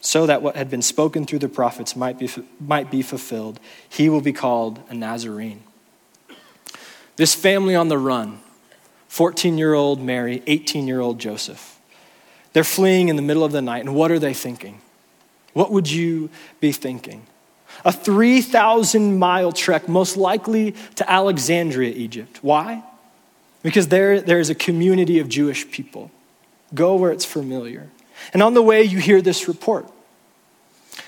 so 0.00 0.26
that 0.26 0.42
what 0.42 0.56
had 0.56 0.70
been 0.70 0.82
spoken 0.82 1.26
through 1.26 1.38
the 1.40 1.48
prophets 1.48 1.94
might 1.94 2.18
be, 2.18 2.28
might 2.58 2.90
be 2.90 3.02
fulfilled. 3.02 3.60
He 3.88 4.08
will 4.08 4.22
be 4.22 4.32
called 4.32 4.80
a 4.88 4.94
Nazarene. 4.94 5.62
This 7.16 7.34
family 7.34 7.74
on 7.74 7.88
the 7.88 7.98
run 7.98 8.40
14 9.08 9.58
year 9.58 9.74
old 9.74 10.00
Mary, 10.00 10.42
18 10.46 10.86
year 10.86 11.00
old 11.00 11.18
Joseph. 11.18 11.78
They're 12.52 12.64
fleeing 12.64 13.08
in 13.08 13.16
the 13.16 13.22
middle 13.22 13.44
of 13.44 13.52
the 13.52 13.62
night, 13.62 13.84
and 13.84 13.94
what 13.94 14.10
are 14.10 14.18
they 14.18 14.34
thinking? 14.34 14.80
What 15.52 15.70
would 15.70 15.90
you 15.90 16.30
be 16.60 16.72
thinking? 16.72 17.26
A 17.84 17.92
3,000 17.92 19.18
mile 19.18 19.52
trek, 19.52 19.88
most 19.88 20.16
likely 20.16 20.74
to 20.96 21.10
Alexandria, 21.10 21.92
Egypt. 21.92 22.38
Why? 22.42 22.82
Because 23.62 23.88
there, 23.88 24.20
there 24.20 24.40
is 24.40 24.50
a 24.50 24.54
community 24.54 25.18
of 25.18 25.28
Jewish 25.28 25.70
people. 25.70 26.10
Go 26.74 26.96
where 26.96 27.12
it's 27.12 27.24
familiar. 27.24 27.88
And 28.32 28.42
on 28.42 28.54
the 28.54 28.62
way, 28.62 28.82
you 28.82 28.98
hear 28.98 29.22
this 29.22 29.48
report. 29.48 29.86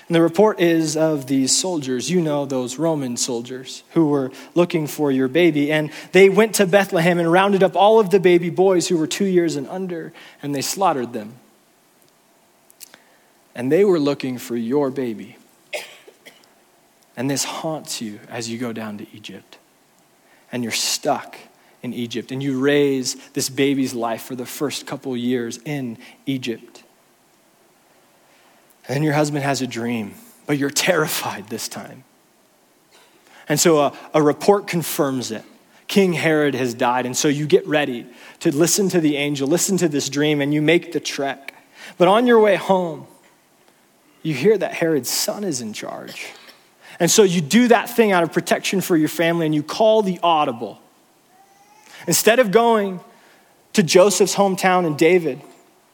And 0.07 0.15
the 0.15 0.21
report 0.21 0.59
is 0.59 0.97
of 0.97 1.27
these 1.27 1.55
soldiers. 1.55 2.09
You 2.09 2.21
know 2.21 2.45
those 2.45 2.77
Roman 2.77 3.15
soldiers 3.15 3.83
who 3.91 4.07
were 4.07 4.31
looking 4.53 4.87
for 4.87 5.11
your 5.11 5.27
baby. 5.27 5.71
And 5.71 5.91
they 6.11 6.29
went 6.29 6.55
to 6.55 6.65
Bethlehem 6.65 7.19
and 7.19 7.31
rounded 7.31 7.63
up 7.63 7.75
all 7.75 7.99
of 7.99 8.09
the 8.09 8.19
baby 8.19 8.49
boys 8.49 8.87
who 8.87 8.97
were 8.97 9.07
two 9.07 9.25
years 9.25 9.55
and 9.55 9.67
under, 9.69 10.11
and 10.41 10.53
they 10.53 10.61
slaughtered 10.61 11.13
them. 11.13 11.35
And 13.55 13.71
they 13.71 13.85
were 13.85 13.99
looking 13.99 14.37
for 14.37 14.57
your 14.57 14.89
baby. 14.89 15.37
And 17.15 17.29
this 17.29 17.43
haunts 17.43 18.01
you 18.01 18.19
as 18.27 18.49
you 18.49 18.57
go 18.57 18.73
down 18.73 18.97
to 18.97 19.05
Egypt. 19.13 19.57
and 20.53 20.61
you're 20.61 20.71
stuck 20.71 21.35
in 21.81 21.93
Egypt. 21.93 22.31
And 22.31 22.41
you 22.41 22.59
raise 22.59 23.15
this 23.31 23.49
baby's 23.49 23.93
life 23.93 24.21
for 24.21 24.35
the 24.35 24.45
first 24.45 24.85
couple 24.85 25.17
years 25.17 25.57
in 25.65 25.97
Egypt. 26.27 26.82
And 28.87 29.03
your 29.03 29.13
husband 29.13 29.43
has 29.43 29.61
a 29.61 29.67
dream, 29.67 30.15
but 30.45 30.57
you're 30.57 30.69
terrified 30.69 31.47
this 31.49 31.67
time. 31.67 32.03
And 33.47 33.59
so 33.59 33.79
a, 33.79 33.97
a 34.13 34.21
report 34.21 34.67
confirms 34.67 35.31
it. 35.31 35.43
King 35.87 36.13
Herod 36.13 36.55
has 36.55 36.73
died. 36.73 37.05
And 37.05 37.15
so 37.15 37.27
you 37.27 37.45
get 37.45 37.67
ready 37.67 38.07
to 38.39 38.55
listen 38.55 38.89
to 38.89 38.99
the 38.99 39.17
angel, 39.17 39.47
listen 39.47 39.77
to 39.77 39.87
this 39.87 40.09
dream, 40.09 40.41
and 40.41 40.53
you 40.53 40.61
make 40.61 40.91
the 40.91 40.99
trek. 40.99 41.53
But 41.97 42.07
on 42.07 42.25
your 42.25 42.39
way 42.39 42.55
home, 42.55 43.07
you 44.21 44.33
hear 44.33 44.57
that 44.57 44.73
Herod's 44.73 45.09
son 45.09 45.43
is 45.43 45.61
in 45.61 45.73
charge. 45.73 46.27
And 46.99 47.11
so 47.11 47.23
you 47.23 47.41
do 47.41 47.67
that 47.67 47.89
thing 47.89 48.11
out 48.11 48.23
of 48.23 48.31
protection 48.31 48.81
for 48.81 48.95
your 48.95 49.09
family 49.09 49.45
and 49.45 49.53
you 49.53 49.63
call 49.63 50.01
the 50.01 50.19
audible. 50.23 50.79
Instead 52.07 52.39
of 52.39 52.51
going 52.51 52.99
to 53.73 53.83
Joseph's 53.83 54.35
hometown 54.35 54.85
in 54.85 54.95
David, 54.95 55.41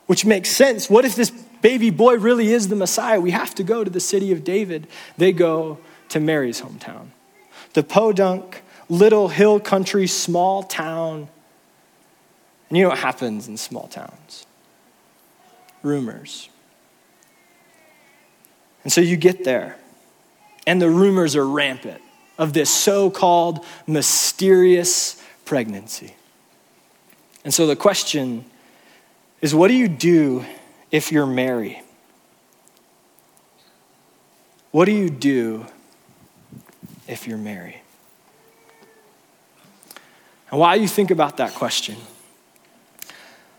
which 0.06 0.26
makes 0.26 0.50
sense, 0.52 0.90
what 0.90 1.06
if 1.06 1.16
this 1.16 1.32
baby 1.62 1.90
boy 1.90 2.18
really 2.18 2.52
is 2.52 2.68
the 2.68 2.76
Messiah? 2.76 3.20
We 3.20 3.32
have 3.32 3.56
to 3.56 3.64
go 3.64 3.84
to 3.84 3.90
the 3.90 4.00
city 4.00 4.32
of 4.32 4.44
David. 4.44 4.88
They 5.18 5.32
go 5.32 5.80
to 6.10 6.20
Mary's 6.20 6.62
hometown. 6.62 7.08
The 7.74 7.84
podunk, 7.84 8.62
little 8.90 9.28
hill 9.30 9.60
country, 9.60 10.08
small 10.08 10.64
town. 10.64 11.30
And 12.70 12.78
you 12.78 12.84
know 12.84 12.90
what 12.90 13.00
happens 13.00 13.48
in 13.48 13.58
small 13.58 13.88
towns? 13.88 14.46
Rumors. 15.84 16.50
And 18.84 18.94
so 18.94 19.02
you 19.02 19.18
get 19.18 19.44
there, 19.44 19.78
and 20.66 20.82
the 20.82 20.90
rumors 20.90 21.36
are 21.36 21.46
rampant 21.46 22.02
of 22.38 22.54
this 22.54 22.70
so 22.70 23.10
called 23.10 23.66
mysterious 23.86 25.22
pregnancy. 25.46 26.16
And 27.44 27.54
so 27.54 27.68
the 27.68 27.76
question 27.76 28.46
is 29.42 29.54
what 29.54 29.68
do 29.68 29.74
you 29.74 29.88
do 29.88 30.46
if 30.92 31.12
you're 31.12 31.26
Mary? 31.26 31.82
What 34.72 34.86
do 34.86 34.92
you 34.92 35.10
do 35.10 35.66
if 37.08 37.28
you're 37.28 37.38
Mary? 37.38 37.82
And 40.52 40.60
while 40.60 40.76
you 40.76 40.88
think 40.88 41.12
about 41.12 41.38
that 41.38 41.54
question, 41.54 41.98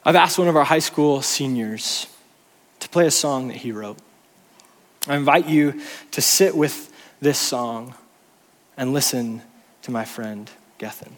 I've 0.05 0.17
asked 0.17 0.39
one 0.39 0.49
of 0.49 0.57
our 0.57 0.65
high 0.65 0.81
school 0.81 1.23
seniors 1.23 2.07
to 2.81 2.89
play 2.89 3.07
a 3.07 3.11
song 3.11 3.49
that 3.49 3.59
he 3.59 3.71
wrote. 3.71 3.99
I 5.07 5.17
invite 5.17 5.47
you 5.47 5.81
to 6.13 6.21
sit 6.21 6.57
with 6.57 6.93
this 7.21 7.39
song 7.39 7.95
and 8.77 8.93
listen 8.93 9.43
to 9.83 9.91
my 9.91 10.05
friend 10.05 10.51
Gethin. 10.79 11.17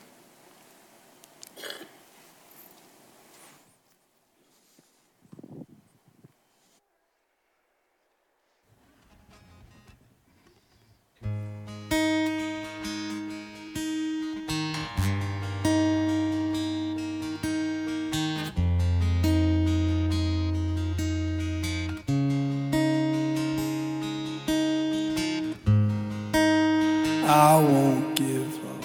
I 27.35 27.57
won't 27.57 28.15
give 28.15 28.59
up. 28.67 28.85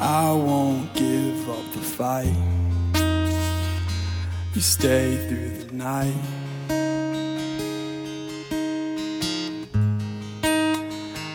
I 0.00 0.32
won't 0.32 0.94
give 0.94 1.50
up 1.50 1.72
the 1.72 1.80
fight. 1.80 2.32
You 4.54 4.60
stay 4.60 5.16
through 5.26 5.64
the 5.64 5.72
night. 5.74 6.14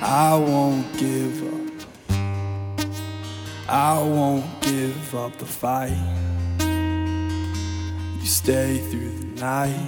I 0.01 0.37
won't 0.37 0.87
give 0.97 1.43
up. 1.53 2.17
I 3.67 4.01
won't 4.01 4.61
give 4.61 5.15
up 5.15 5.37
the 5.37 5.45
fight. 5.45 5.99
You 8.21 8.25
stay 8.25 8.77
through 8.89 9.17
the 9.19 9.41
night. 9.41 9.85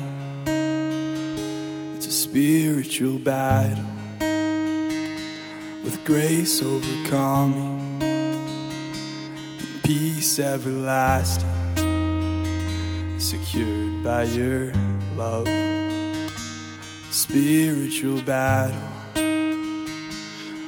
It's 1.95 2.07
a 2.07 2.11
spiritual 2.11 3.17
battle 3.17 4.00
with 5.83 6.03
grace 6.05 6.61
overcoming, 6.61 8.01
and 8.01 9.83
peace 9.83 10.39
everlasting, 10.39 11.49
secured 13.17 14.03
by 14.03 14.23
your 14.23 14.71
love. 15.15 15.47
Spiritual 17.09 18.21
battle 18.21 18.77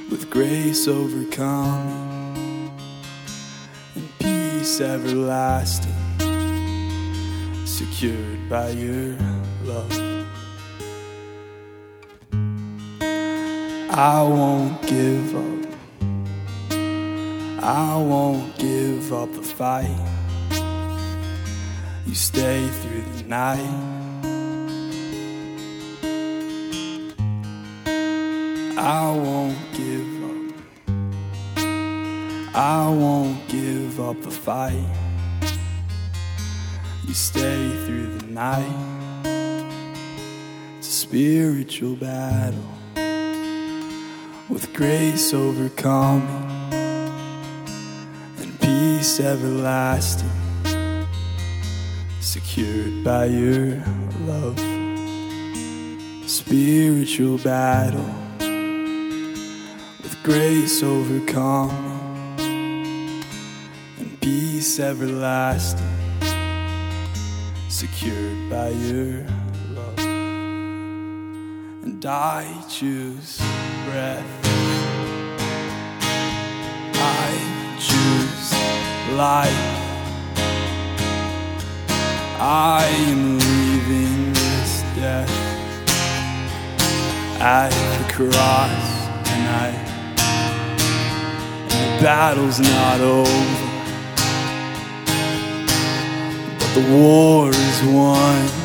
with 0.09 0.29
grace 0.29 0.87
overcoming, 0.87 2.71
and 3.95 4.09
peace 4.19 4.81
everlasting, 4.81 5.93
secured 7.65 8.49
by 8.49 8.69
your 8.69 9.15
love. 9.63 9.92
I 13.95 14.23
won't 14.23 14.81
give 14.87 15.35
up. 15.35 15.67
I 17.61 17.95
won't 17.95 18.57
give 18.57 19.13
up 19.13 19.31
the 19.33 19.43
fight. 19.43 19.95
You 22.07 22.15
stay 22.15 22.67
through 22.67 23.03
the 23.17 23.23
night. 23.27 23.59
I 28.79 29.11
won't 29.11 29.59
give 29.73 30.23
up. 30.23 30.55
I 32.55 32.89
won't 32.89 33.47
give 33.47 33.99
up 33.99 34.19
the 34.23 34.31
fight. 34.31 34.89
You 37.05 37.13
stay 37.13 37.69
through 37.85 38.17
the 38.17 38.25
night. 38.25 39.25
It's 40.79 40.87
a 40.87 40.91
spiritual 40.91 41.95
battle 41.95 42.82
with 44.49 44.73
grace 44.73 45.33
overcoming 45.33 46.27
and 48.37 48.59
peace 48.59 49.19
everlasting, 49.19 50.29
secured 52.19 53.03
by 53.03 53.25
your 53.25 53.81
love. 54.21 54.59
Spiritual 56.29 57.37
battle 57.37 58.13
with 60.01 60.17
grace 60.23 60.83
overcoming 60.83 61.71
and 63.97 64.19
peace 64.19 64.79
everlasting, 64.79 65.87
secured 67.69 68.49
by 68.49 68.69
your. 68.69 69.42
And 71.83 72.05
I 72.05 72.63
choose 72.69 73.39
breath. 73.83 74.25
I 76.95 77.29
choose 77.77 78.53
life. 79.17 79.51
I 82.39 82.85
am 83.09 83.37
leaving 83.37 84.31
this 84.31 84.81
death 84.95 85.29
at 87.41 87.71
the 87.97 88.13
cross 88.13 88.87
tonight. 89.27 89.83
And 91.69 91.99
the 91.99 92.01
battle's 92.01 92.61
not 92.61 93.01
over, 93.01 93.59
but 96.59 96.73
the 96.75 96.97
war 96.97 97.49
is 97.49 97.83
won. 97.83 98.62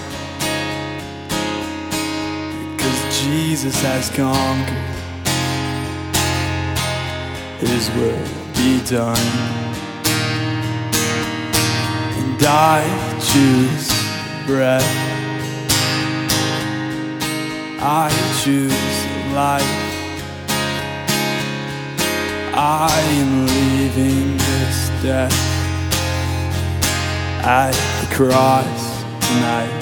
Jesus 3.30 3.78
has 3.82 4.08
conquered. 4.08 4.96
His 7.60 7.90
will 7.90 8.24
be 8.54 8.82
done. 8.88 9.18
And 12.16 12.42
I 12.42 12.80
choose 13.30 13.88
breath. 14.46 14.82
I 17.80 18.08
choose 18.42 18.96
life. 19.34 19.76
I 22.56 22.98
am 23.20 23.46
leaving 23.46 24.38
this 24.38 24.88
death 25.02 25.38
at 27.44 27.76
the 28.00 28.14
cross 28.14 29.02
tonight 29.20 29.77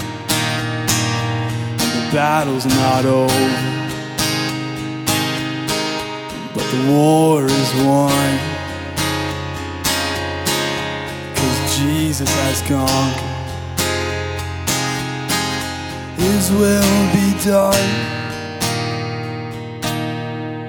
battle's 2.12 2.66
not 2.66 3.05
over, 3.05 3.47
but 6.55 6.64
the 6.71 6.92
war 6.92 7.45
is 7.45 7.75
won. 7.85 8.38
Cause 11.35 11.79
Jesus 11.79 12.29
has 12.29 12.62
conquered. 12.62 13.37
His 16.16 16.51
will 16.51 17.12
be 17.12 17.35
done. 17.45 18.16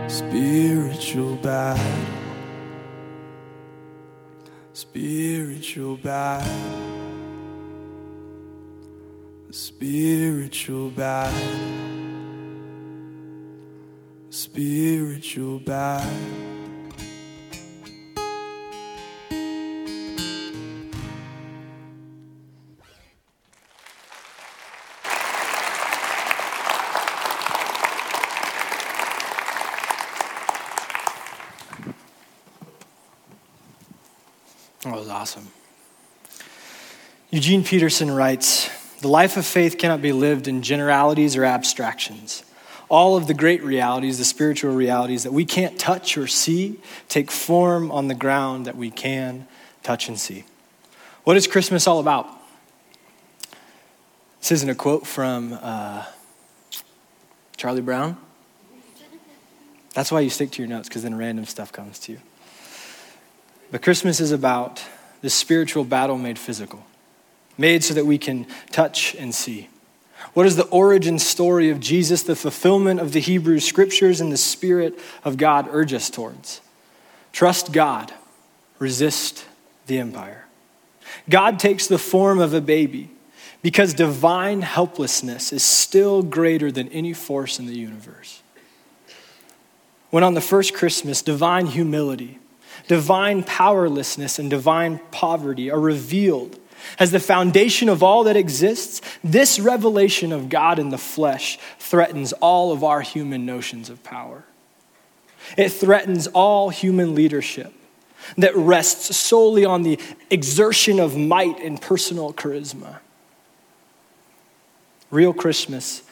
Spiritual 0.09 1.35
battle. 1.37 2.05
Spiritual 4.73 5.97
battle. 5.97 7.06
Spiritual 9.49 10.89
battle. 10.89 11.39
Spiritual 14.29 15.59
battle. 15.59 16.11
That 34.83 34.93
was 34.95 35.07
awesome. 35.07 35.47
Eugene 37.31 37.63
Peterson 37.63 38.11
writes 38.11 38.69
The 39.07 39.13
life 39.13 39.37
of 39.37 39.45
faith 39.45 39.77
cannot 39.77 40.01
be 40.01 40.11
lived 40.11 40.49
in 40.49 40.61
generalities 40.61 41.37
or 41.37 41.45
abstractions. 41.45 42.43
All 42.89 43.15
of 43.15 43.25
the 43.25 43.33
great 43.33 43.63
realities, 43.63 44.17
the 44.17 44.25
spiritual 44.25 44.75
realities 44.75 45.23
that 45.23 45.31
we 45.31 45.45
can't 45.45 45.79
touch 45.79 46.17
or 46.17 46.27
see, 46.27 46.81
take 47.07 47.31
form 47.31 47.89
on 47.89 48.09
the 48.09 48.13
ground 48.13 48.65
that 48.65 48.75
we 48.75 48.91
can 48.91 49.47
touch 49.81 50.09
and 50.09 50.19
see. 50.19 50.43
What 51.23 51.37
is 51.37 51.47
Christmas 51.47 51.87
all 51.87 51.99
about? 51.99 52.27
This 54.41 54.51
isn't 54.51 54.69
a 54.69 54.75
quote 54.75 55.07
from 55.07 55.57
uh, 55.61 56.03
Charlie 57.55 57.79
Brown. 57.79 58.17
That's 59.93 60.11
why 60.11 60.19
you 60.19 60.29
stick 60.29 60.51
to 60.51 60.61
your 60.61 60.67
notes, 60.67 60.89
because 60.89 61.03
then 61.03 61.17
random 61.17 61.45
stuff 61.45 61.71
comes 61.71 61.97
to 61.99 62.11
you. 62.11 62.19
But 63.71 63.81
Christmas 63.81 64.19
is 64.19 64.33
about 64.33 64.83
the 65.21 65.29
spiritual 65.29 65.85
battle 65.85 66.17
made 66.17 66.37
physical, 66.37 66.85
made 67.57 67.83
so 67.83 67.93
that 67.93 68.05
we 68.05 68.17
can 68.17 68.45
touch 68.71 69.15
and 69.15 69.33
see. 69.33 69.69
What 70.33 70.45
is 70.45 70.55
the 70.55 70.67
origin 70.67 71.19
story 71.19 71.69
of 71.69 71.79
Jesus, 71.79 72.23
the 72.23 72.35
fulfillment 72.35 72.99
of 72.99 73.11
the 73.11 73.19
Hebrew 73.19 73.59
scriptures, 73.59 74.21
and 74.21 74.31
the 74.31 74.37
Spirit 74.37 74.99
of 75.23 75.37
God 75.37 75.67
urge 75.71 75.93
us 75.93 76.09
towards? 76.09 76.61
Trust 77.31 77.71
God, 77.71 78.13
resist 78.79 79.45
the 79.87 79.99
empire. 79.99 80.45
God 81.29 81.59
takes 81.59 81.87
the 81.87 81.97
form 81.97 82.39
of 82.39 82.53
a 82.53 82.61
baby 82.61 83.09
because 83.61 83.93
divine 83.93 84.61
helplessness 84.61 85.51
is 85.51 85.63
still 85.63 86.23
greater 86.23 86.71
than 86.71 86.87
any 86.89 87.13
force 87.13 87.59
in 87.59 87.65
the 87.65 87.77
universe. 87.77 88.41
When 90.09 90.23
on 90.23 90.35
the 90.35 90.41
first 90.41 90.73
Christmas, 90.73 91.21
divine 91.21 91.65
humility, 91.65 92.39
divine 92.87 93.43
powerlessness 93.43 94.39
and 94.39 94.49
divine 94.49 94.99
poverty 95.11 95.69
are 95.69 95.79
revealed 95.79 96.57
as 96.99 97.11
the 97.11 97.19
foundation 97.19 97.89
of 97.89 98.03
all 98.03 98.23
that 98.25 98.35
exists, 98.35 99.01
this 99.23 99.59
revelation 99.59 100.31
of 100.31 100.49
God 100.49 100.79
in 100.79 100.89
the 100.89 100.97
flesh 100.97 101.59
threatens 101.79 102.33
all 102.33 102.71
of 102.71 102.83
our 102.83 103.01
human 103.01 103.45
notions 103.45 103.89
of 103.89 104.03
power. 104.03 104.43
It 105.57 105.69
threatens 105.69 106.27
all 106.27 106.69
human 106.69 107.15
leadership 107.15 107.73
that 108.37 108.55
rests 108.55 109.15
solely 109.15 109.63
on 109.63 109.83
the 109.83 109.99
exertion 110.29 110.99
of 110.99 111.15
might 111.15 111.59
and 111.59 111.81
personal 111.81 112.33
charisma. 112.33 112.97
Real 115.09 115.33
Christmas 115.33 116.03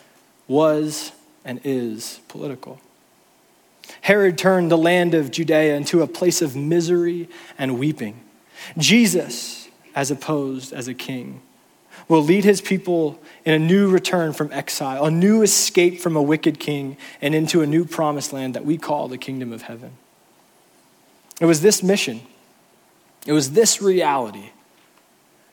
was 0.48 1.12
and 1.44 1.60
is 1.64 2.22
political. 2.28 2.80
Herod 4.02 4.38
turned 4.38 4.72
the 4.72 4.78
land 4.78 5.14
of 5.14 5.32
Judea 5.32 5.76
into 5.76 6.02
a 6.02 6.08
place 6.08 6.42
of 6.42 6.56
misery 6.56 7.30
and 7.58 7.78
weeping. 7.78 8.22
Jesus, 8.78 9.65
as 9.96 10.12
opposed 10.12 10.74
as 10.74 10.88
a 10.88 10.94
king, 10.94 11.42
will 12.08 12.22
lead 12.22 12.44
his 12.44 12.62
people 12.62 13.20
in 13.46 13.54
a 13.54 13.60
new 13.60 13.90
return 13.90 14.34
from 14.34 14.52
exile, 14.52 15.06
a 15.06 15.12
new 15.12 15.42
escape 15.42 16.00
from 16.02 16.16
a 16.16 16.22
wicked 16.22 16.60
king, 16.60 16.98
and 17.22 17.34
into 17.34 17.62
a 17.62 17.66
new 17.66 17.86
promised 17.86 18.34
land 18.34 18.54
that 18.54 18.66
we 18.66 18.78
call 18.78 19.08
the 19.08 19.18
kingdom 19.18 19.54
of 19.54 19.64
heaven. 19.64 19.92
It 21.40 21.46
was 21.46 21.62
this 21.62 21.82
mission, 21.82 22.22
it 23.26 23.34
was 23.34 23.52
this 23.54 23.82
reality 23.82 24.52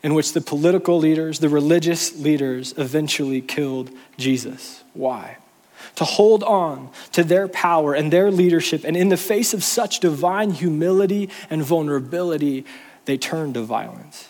in 0.02 0.14
which 0.14 0.32
the 0.32 0.40
political 0.40 0.98
leaders, 0.98 1.38
the 1.38 1.48
religious 1.48 2.18
leaders, 2.18 2.74
eventually 2.76 3.40
killed 3.40 3.90
Jesus. 4.18 4.82
Why? 4.94 5.38
to 5.96 6.04
hold 6.04 6.42
on 6.42 6.90
to 7.12 7.24
their 7.24 7.48
power 7.48 7.94
and 7.94 8.12
their 8.12 8.30
leadership. 8.30 8.84
And 8.84 8.96
in 8.96 9.08
the 9.08 9.16
face 9.16 9.54
of 9.54 9.62
such 9.64 10.00
divine 10.00 10.50
humility 10.50 11.28
and 11.50 11.62
vulnerability, 11.62 12.64
they 13.04 13.18
turned 13.18 13.54
to 13.54 13.62
violence. 13.62 14.28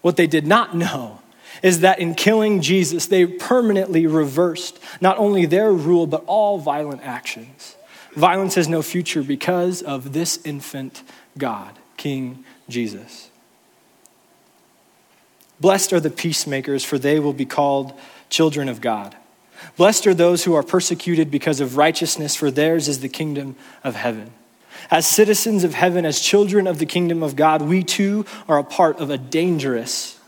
What 0.00 0.16
they 0.16 0.26
did 0.26 0.46
not 0.46 0.76
know 0.76 1.20
is 1.62 1.80
that 1.80 1.98
in 1.98 2.14
killing 2.14 2.60
Jesus, 2.60 3.06
they 3.06 3.26
permanently 3.26 4.06
reversed 4.06 4.78
not 5.00 5.18
only 5.18 5.46
their 5.46 5.72
rule, 5.72 6.06
but 6.06 6.24
all 6.26 6.58
violent 6.58 7.02
actions. 7.02 7.76
Violence 8.14 8.54
has 8.54 8.68
no 8.68 8.82
future 8.82 9.22
because 9.22 9.82
of 9.82 10.12
this 10.12 10.38
infant 10.44 11.02
God, 11.36 11.78
King 11.96 12.44
Jesus. 12.68 13.30
Blessed 15.60 15.92
are 15.92 16.00
the 16.00 16.10
peacemakers, 16.10 16.84
for 16.84 16.98
they 16.98 17.18
will 17.18 17.32
be 17.32 17.46
called 17.46 17.92
children 18.30 18.68
of 18.68 18.80
God. 18.80 19.16
Blessed 19.76 20.06
are 20.06 20.14
those 20.14 20.44
who 20.44 20.54
are 20.54 20.62
persecuted 20.62 21.30
because 21.30 21.60
of 21.60 21.76
righteousness, 21.76 22.36
for 22.36 22.50
theirs 22.50 22.86
is 22.86 23.00
the 23.00 23.08
kingdom 23.08 23.56
of 23.82 23.96
heaven. 23.96 24.32
As 24.90 25.06
citizens 25.06 25.64
of 25.64 25.74
heaven, 25.74 26.04
as 26.04 26.20
children 26.20 26.66
of 26.66 26.78
the 26.78 26.86
kingdom 26.86 27.22
of 27.22 27.36
God, 27.36 27.62
we 27.62 27.82
too 27.82 28.24
are 28.48 28.58
a 28.58 28.64
part 28.64 28.98
of 28.98 29.10
a 29.10 29.18
dangerous 29.18 30.18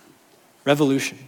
revolution. 0.65 1.19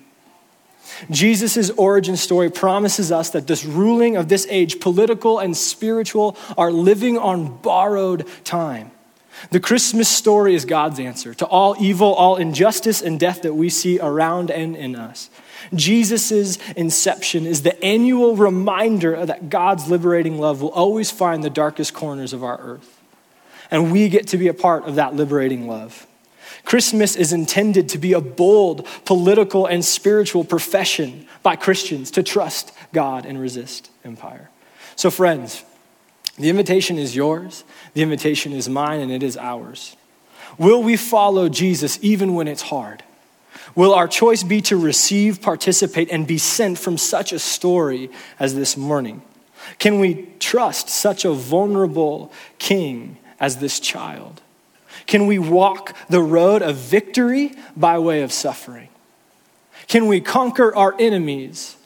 Jesus' 1.10 1.70
origin 1.70 2.16
story 2.16 2.50
promises 2.50 3.10
us 3.10 3.30
that 3.30 3.46
this 3.46 3.64
ruling 3.64 4.16
of 4.16 4.28
this 4.28 4.46
age, 4.50 4.80
political 4.80 5.38
and 5.38 5.56
spiritual, 5.56 6.36
are 6.56 6.70
living 6.70 7.18
on 7.18 7.56
borrowed 7.58 8.26
time. 8.44 8.90
The 9.50 9.60
Christmas 9.60 10.08
story 10.08 10.54
is 10.54 10.64
God's 10.64 11.00
answer 11.00 11.34
to 11.34 11.46
all 11.46 11.74
evil, 11.80 12.12
all 12.14 12.36
injustice, 12.36 13.00
and 13.02 13.18
death 13.18 13.42
that 13.42 13.54
we 13.54 13.70
see 13.70 13.98
around 13.98 14.50
and 14.50 14.76
in 14.76 14.94
us. 14.94 15.30
Jesus' 15.74 16.58
inception 16.72 17.46
is 17.46 17.62
the 17.62 17.82
annual 17.82 18.36
reminder 18.36 19.24
that 19.24 19.48
God's 19.48 19.88
liberating 19.88 20.38
love 20.38 20.60
will 20.60 20.70
always 20.70 21.10
find 21.10 21.42
the 21.42 21.50
darkest 21.50 21.94
corners 21.94 22.32
of 22.32 22.44
our 22.44 22.58
earth. 22.60 23.01
And 23.72 23.90
we 23.90 24.10
get 24.10 24.28
to 24.28 24.36
be 24.36 24.48
a 24.48 24.54
part 24.54 24.84
of 24.84 24.96
that 24.96 25.16
liberating 25.16 25.66
love. 25.66 26.06
Christmas 26.64 27.16
is 27.16 27.32
intended 27.32 27.88
to 27.88 27.98
be 27.98 28.12
a 28.12 28.20
bold 28.20 28.86
political 29.06 29.66
and 29.66 29.82
spiritual 29.82 30.44
profession 30.44 31.26
by 31.42 31.56
Christians 31.56 32.10
to 32.12 32.22
trust 32.22 32.72
God 32.92 33.24
and 33.24 33.40
resist 33.40 33.90
empire. 34.04 34.50
So, 34.94 35.10
friends, 35.10 35.64
the 36.38 36.50
invitation 36.50 36.98
is 36.98 37.16
yours, 37.16 37.64
the 37.94 38.02
invitation 38.02 38.52
is 38.52 38.68
mine, 38.68 39.00
and 39.00 39.10
it 39.10 39.22
is 39.22 39.38
ours. 39.38 39.96
Will 40.58 40.82
we 40.82 40.98
follow 40.98 41.48
Jesus 41.48 41.98
even 42.02 42.34
when 42.34 42.48
it's 42.48 42.62
hard? 42.62 43.02
Will 43.74 43.94
our 43.94 44.06
choice 44.06 44.42
be 44.42 44.60
to 44.62 44.76
receive, 44.76 45.40
participate, 45.40 46.10
and 46.10 46.26
be 46.26 46.36
sent 46.36 46.78
from 46.78 46.98
such 46.98 47.32
a 47.32 47.38
story 47.38 48.10
as 48.38 48.54
this 48.54 48.76
morning? 48.76 49.22
Can 49.78 49.98
we 49.98 50.28
trust 50.40 50.90
such 50.90 51.24
a 51.24 51.32
vulnerable 51.32 52.30
king 52.58 53.16
as 53.42 53.58
this 53.58 53.80
child? 53.80 54.40
Can 55.06 55.26
we 55.26 55.38
walk 55.38 55.94
the 56.08 56.22
road 56.22 56.62
of 56.62 56.76
victory 56.76 57.52
by 57.76 57.98
way 57.98 58.22
of 58.22 58.32
suffering? 58.32 58.88
Can 59.88 60.06
we 60.06 60.20
conquer 60.20 60.74
our 60.74 60.94
enemies 60.98 61.76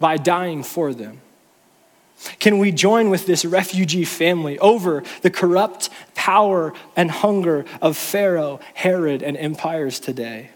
by 0.00 0.16
dying 0.16 0.62
for 0.62 0.92
them? 0.92 1.20
Can 2.40 2.58
we 2.58 2.72
join 2.72 3.10
with 3.10 3.26
this 3.26 3.44
refugee 3.44 4.04
family 4.04 4.58
over 4.58 5.04
the 5.22 5.30
corrupt 5.30 5.88
power 6.16 6.74
and 6.96 7.12
hunger 7.12 7.64
of 7.80 7.96
Pharaoh, 7.96 8.58
Herod, 8.74 9.22
and 9.22 9.36
empires 9.36 10.00
today? 10.00 10.50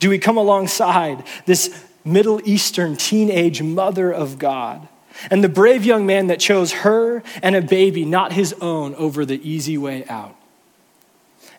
Do 0.00 0.10
we 0.10 0.18
come 0.18 0.36
alongside 0.36 1.22
this 1.46 1.84
Middle 2.04 2.40
Eastern 2.44 2.96
teenage 2.96 3.62
mother 3.62 4.10
of 4.10 4.40
God 4.40 4.88
and 5.30 5.42
the 5.42 5.48
brave 5.48 5.84
young 5.84 6.06
man 6.06 6.28
that 6.28 6.40
chose 6.40 6.72
her 6.72 7.22
and 7.42 7.54
a 7.54 7.62
baby, 7.62 8.04
not 8.04 8.32
his 8.32 8.54
own, 8.60 8.94
over 8.96 9.24
the 9.24 9.40
easy 9.48 9.78
way 9.78 10.04
out? 10.06 10.36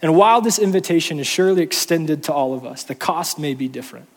And 0.01 0.15
while 0.15 0.41
this 0.41 0.59
invitation 0.59 1.19
is 1.19 1.27
surely 1.27 1.61
extended 1.61 2.23
to 2.23 2.33
all 2.33 2.53
of 2.53 2.65
us, 2.65 2.83
the 2.83 2.95
cost 2.95 3.39
may 3.39 3.53
be 3.53 3.67
different. 3.69 4.07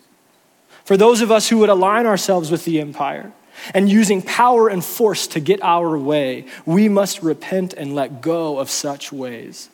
For 0.84 0.96
those 0.96 1.20
of 1.20 1.30
us 1.30 1.48
who 1.48 1.58
would 1.58 1.68
align 1.68 2.06
ourselves 2.06 2.50
with 2.50 2.64
the 2.64 2.80
empire 2.80 3.32
and 3.74 3.88
using 3.88 4.22
power 4.22 4.68
and 4.68 4.84
force 4.84 5.26
to 5.28 5.40
get 5.40 5.62
our 5.62 5.96
way, 5.96 6.46
we 6.64 6.88
must 6.88 7.22
repent 7.22 7.72
and 7.72 7.94
let 7.94 8.20
go 8.20 8.58
of 8.58 8.70
such 8.70 9.12
ways. 9.12 9.68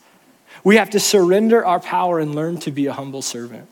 We 0.65 0.77
have 0.77 0.91
to 0.91 1.01
surrender 1.01 1.65
our 1.65 1.81
power 1.81 2.19
and 2.19 2.35
learn 2.35 2.59
to 2.59 2.71
be 2.71 2.87
a 2.87 2.93
humble 2.93 3.23
servant. 3.23 3.69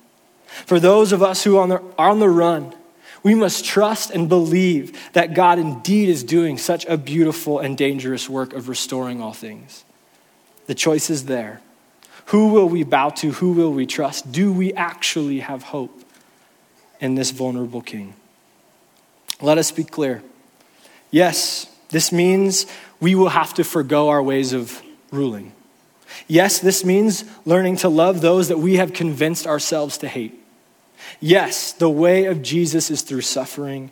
For 0.66 0.80
those 0.80 1.12
of 1.12 1.22
us 1.22 1.44
who 1.44 1.56
are 1.58 1.82
on 1.98 2.18
the, 2.18 2.28
run, 2.28 2.74
we 3.22 3.34
must 3.34 3.64
trust 3.64 4.10
and 4.10 4.28
believe 4.28 5.12
that 5.12 5.34
God 5.34 5.58
indeed 5.58 6.08
is 6.08 6.24
doing 6.24 6.58
such 6.58 6.86
a 6.86 6.96
beautiful 6.96 7.58
and 7.58 7.76
dangerous 7.76 8.28
work 8.28 8.52
of 8.52 8.68
restoring 8.68 9.20
all 9.20 9.32
things. 9.32 9.84
The 10.66 10.74
choice 10.74 11.10
is 11.10 11.26
there. 11.26 11.60
Who 12.26 12.48
will 12.48 12.68
we 12.68 12.84
bow 12.84 13.10
to? 13.10 13.32
Who 13.32 13.52
will 13.52 13.72
we 13.72 13.86
trust? 13.86 14.30
Do 14.30 14.52
we 14.52 14.72
actually 14.72 15.40
have 15.40 15.64
hope 15.64 16.04
in 17.00 17.14
this 17.14 17.30
vulnerable 17.30 17.82
king? 17.82 18.14
Let 19.40 19.58
us 19.58 19.70
be 19.70 19.84
clear. 19.84 20.22
Yes, 21.10 21.66
this 21.88 22.12
means 22.12 22.66
we 23.00 23.14
will 23.14 23.30
have 23.30 23.54
to 23.54 23.64
forego 23.64 24.08
our 24.08 24.22
ways 24.22 24.52
of 24.52 24.80
ruling. 25.10 25.52
Yes, 26.28 26.60
this 26.60 26.84
means 26.84 27.24
learning 27.44 27.76
to 27.78 27.88
love 27.88 28.20
those 28.20 28.48
that 28.48 28.58
we 28.58 28.76
have 28.76 28.92
convinced 28.92 29.46
ourselves 29.46 29.98
to 29.98 30.08
hate. 30.08 30.39
Yes, 31.18 31.72
the 31.72 31.90
way 31.90 32.26
of 32.26 32.42
Jesus 32.42 32.90
is 32.90 33.02
through 33.02 33.22
suffering 33.22 33.90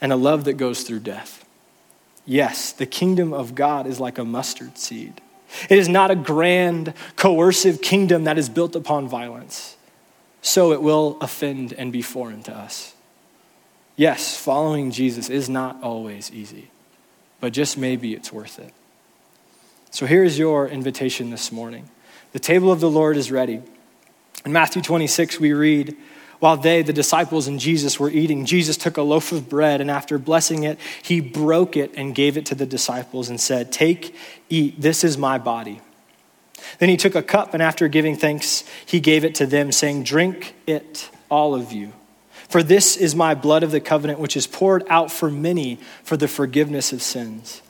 and 0.00 0.12
a 0.12 0.16
love 0.16 0.44
that 0.44 0.54
goes 0.54 0.82
through 0.82 1.00
death. 1.00 1.44
Yes, 2.26 2.72
the 2.72 2.86
kingdom 2.86 3.32
of 3.32 3.54
God 3.54 3.86
is 3.86 4.00
like 4.00 4.18
a 4.18 4.24
mustard 4.24 4.76
seed. 4.76 5.20
It 5.70 5.78
is 5.78 5.88
not 5.88 6.10
a 6.10 6.16
grand, 6.16 6.92
coercive 7.16 7.80
kingdom 7.80 8.24
that 8.24 8.36
is 8.36 8.48
built 8.48 8.76
upon 8.76 9.08
violence. 9.08 9.76
So 10.42 10.72
it 10.72 10.82
will 10.82 11.16
offend 11.20 11.72
and 11.72 11.92
be 11.92 12.02
foreign 12.02 12.42
to 12.44 12.54
us. 12.54 12.94
Yes, 13.96 14.36
following 14.36 14.90
Jesus 14.90 15.28
is 15.28 15.48
not 15.48 15.82
always 15.82 16.30
easy, 16.30 16.70
but 17.40 17.52
just 17.52 17.76
maybe 17.76 18.14
it's 18.14 18.32
worth 18.32 18.58
it. 18.58 18.72
So 19.90 20.06
here's 20.06 20.38
your 20.38 20.68
invitation 20.68 21.30
this 21.30 21.50
morning. 21.50 21.88
The 22.32 22.38
table 22.38 22.70
of 22.70 22.80
the 22.80 22.90
Lord 22.90 23.16
is 23.16 23.32
ready. 23.32 23.62
In 24.44 24.52
Matthew 24.52 24.82
26, 24.82 25.40
we 25.40 25.52
read, 25.52 25.96
while 26.40 26.56
they, 26.56 26.82
the 26.82 26.92
disciples 26.92 27.48
and 27.48 27.58
Jesus, 27.58 27.98
were 27.98 28.10
eating, 28.10 28.44
Jesus 28.44 28.76
took 28.76 28.96
a 28.96 29.02
loaf 29.02 29.32
of 29.32 29.48
bread 29.48 29.80
and 29.80 29.90
after 29.90 30.18
blessing 30.18 30.62
it, 30.62 30.78
he 31.02 31.20
broke 31.20 31.76
it 31.76 31.92
and 31.96 32.14
gave 32.14 32.36
it 32.36 32.46
to 32.46 32.54
the 32.54 32.66
disciples 32.66 33.28
and 33.28 33.40
said, 33.40 33.72
Take, 33.72 34.14
eat, 34.48 34.80
this 34.80 35.02
is 35.02 35.18
my 35.18 35.38
body. 35.38 35.80
Then 36.78 36.88
he 36.88 36.96
took 36.96 37.14
a 37.14 37.22
cup 37.22 37.54
and 37.54 37.62
after 37.62 37.88
giving 37.88 38.16
thanks, 38.16 38.64
he 38.86 39.00
gave 39.00 39.24
it 39.24 39.34
to 39.36 39.46
them, 39.46 39.72
saying, 39.72 40.04
Drink 40.04 40.54
it, 40.66 41.10
all 41.28 41.54
of 41.54 41.72
you. 41.72 41.92
For 42.48 42.62
this 42.62 42.96
is 42.96 43.14
my 43.14 43.34
blood 43.34 43.62
of 43.62 43.72
the 43.72 43.80
covenant, 43.80 44.20
which 44.20 44.36
is 44.36 44.46
poured 44.46 44.84
out 44.88 45.10
for 45.12 45.30
many 45.30 45.78
for 46.02 46.16
the 46.16 46.28
forgiveness 46.28 46.92
of 46.92 47.02
sins. 47.02 47.62